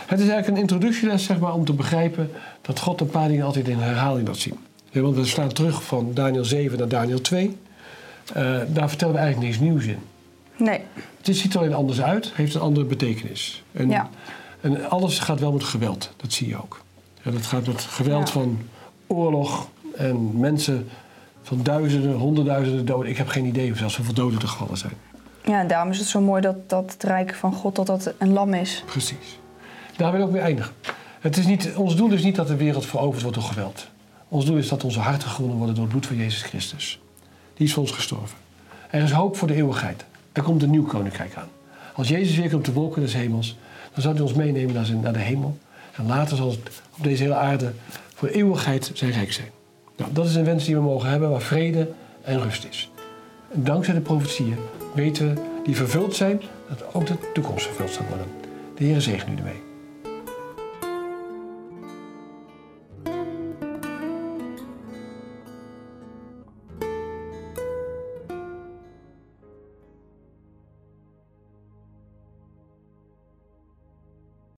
Het 0.06 0.20
is 0.20 0.28
eigenlijk 0.28 0.48
een 0.48 0.62
introductieles 0.62 1.24
zeg 1.24 1.38
maar, 1.38 1.54
om 1.54 1.64
te 1.64 1.72
begrijpen 1.72 2.30
dat 2.60 2.78
God 2.80 3.00
een 3.00 3.06
paar 3.10 3.28
dingen 3.28 3.46
altijd 3.46 3.68
in 3.68 3.78
herhaling 3.78 4.26
laat 4.28 4.36
zien. 4.36 4.58
Ja, 4.92 5.00
want 5.00 5.16
we 5.16 5.24
slaan 5.24 5.52
terug 5.52 5.84
van 5.84 6.10
Daniel 6.14 6.44
7 6.44 6.78
naar 6.78 6.88
Daniel 6.88 7.20
2. 7.20 7.56
Eh, 8.34 8.42
daar 8.68 8.88
vertellen 8.88 9.14
we 9.14 9.20
eigenlijk 9.20 9.50
niks 9.50 9.62
nieuws 9.70 9.84
in. 9.84 9.98
nee, 10.56 10.80
Het 11.22 11.36
ziet 11.36 11.54
er 11.54 11.60
alleen 11.60 11.74
anders 11.74 12.02
uit, 12.02 12.30
heeft 12.34 12.54
een 12.54 12.60
andere 12.60 12.86
betekenis. 12.86 13.62
En, 13.72 13.88
Ja. 13.88 14.08
en 14.60 14.88
alles 14.90 15.18
gaat 15.18 15.40
wel 15.40 15.52
met 15.52 15.64
geweld, 15.64 16.10
dat 16.16 16.32
zie 16.32 16.48
je 16.48 16.56
ook. 16.62 16.80
Ja, 17.22 17.30
dat 17.30 17.46
gaat 17.46 17.66
met 17.66 17.80
geweld 17.82 18.26
Ja. 18.26 18.32
van 18.32 18.58
oorlog 19.06 19.68
en 19.96 20.38
mensen 20.40 20.88
van 21.42 21.62
duizenden, 21.62 22.12
honderdduizenden 22.14 22.84
doden. 22.86 23.10
Ik 23.10 23.16
heb 23.16 23.28
geen 23.28 23.44
idee 23.44 23.72
of 23.72 23.78
zelfs 23.78 23.96
hoeveel 23.96 24.14
doden 24.14 24.40
er 24.40 24.48
gevallen 24.48 24.76
zijn. 24.78 24.92
ja, 25.44 25.60
en 25.60 25.66
daarom 25.66 25.90
is 25.90 25.98
het 25.98 26.06
zo 26.08 26.20
mooi 26.20 26.40
dat, 26.40 26.68
dat 26.68 26.92
het 26.92 27.02
rijk 27.02 27.34
van 27.34 27.52
God 27.52 27.76
dat 27.76 27.86
dat 27.86 28.12
een 28.18 28.32
lam 28.32 28.54
is. 28.54 28.82
Precies. 28.86 29.38
Daar 29.96 30.12
wil 30.12 30.20
ik 30.20 30.26
ook 30.26 30.32
mee 30.32 30.40
eindigen. 30.42 30.72
Het 31.20 31.36
is 31.36 31.46
niet, 31.46 31.72
ons 31.76 31.96
doel 31.96 32.12
is 32.12 32.22
niet 32.22 32.36
dat 32.36 32.46
de 32.48 32.56
wereld 32.56 32.86
veroverd 32.86 33.22
wordt 33.22 33.36
door 33.36 33.46
geweld. 33.46 33.86
Ons 34.32 34.44
doel 34.44 34.56
is 34.56 34.68
dat 34.68 34.84
onze 34.84 35.00
harten 35.00 35.28
gewonnen 35.28 35.56
worden 35.56 35.74
door 35.74 35.84
het 35.84 35.92
bloed 35.92 36.06
van 36.06 36.16
Jezus 36.16 36.42
Christus. 36.42 37.00
Die 37.54 37.66
is 37.66 37.72
voor 37.72 37.82
ons 37.82 37.92
gestorven. 37.92 38.36
Er 38.90 39.02
is 39.02 39.10
hoop 39.10 39.36
voor 39.36 39.48
de 39.48 39.54
eeuwigheid. 39.54 40.04
Er 40.32 40.42
komt 40.42 40.62
een 40.62 40.70
nieuw 40.70 40.86
koninkrijk 40.86 41.34
aan. 41.34 41.48
Als 41.94 42.08
Jezus 42.08 42.36
weer 42.36 42.50
komt 42.50 42.64
de 42.64 42.72
wolken 42.72 43.02
des 43.02 43.12
hemels, 43.12 43.56
dan 43.92 44.02
zal 44.02 44.12
hij 44.12 44.20
ons 44.20 44.32
meenemen 44.32 45.00
naar, 45.02 45.12
de 45.12 45.18
hemel. 45.18 45.58
En 45.92 46.06
later 46.06 46.36
zal 46.36 46.50
het 46.50 46.58
op 46.96 47.04
deze 47.04 47.22
hele 47.22 47.34
aarde 47.34 47.72
voor 48.14 48.28
eeuwigheid 48.28 48.90
zijn 48.94 49.10
rijk 49.10 49.32
zijn. 49.32 49.50
Nou, 49.96 50.12
dat 50.12 50.26
is 50.26 50.34
een 50.34 50.44
wens 50.44 50.64
die 50.64 50.74
we 50.74 50.80
mogen 50.80 51.10
hebben 51.10 51.30
waar 51.30 51.40
vrede 51.40 51.92
en 52.22 52.42
rust 52.42 52.66
is. 52.70 52.90
Dankzij 53.52 53.94
de 53.94 54.00
profetieën 54.00 54.56
weten 54.94 55.34
we 55.34 55.40
die 55.64 55.76
vervuld 55.76 56.14
zijn, 56.14 56.40
dat 56.68 56.94
ook 56.94 57.06
de 57.06 57.16
toekomst 57.34 57.66
vervuld 57.66 57.90
zal 57.90 58.06
worden. 58.08 58.26
De 58.76 58.84
Heer 58.84 59.00
zegen 59.00 59.32
u 59.32 59.36
ermee. 59.36 59.71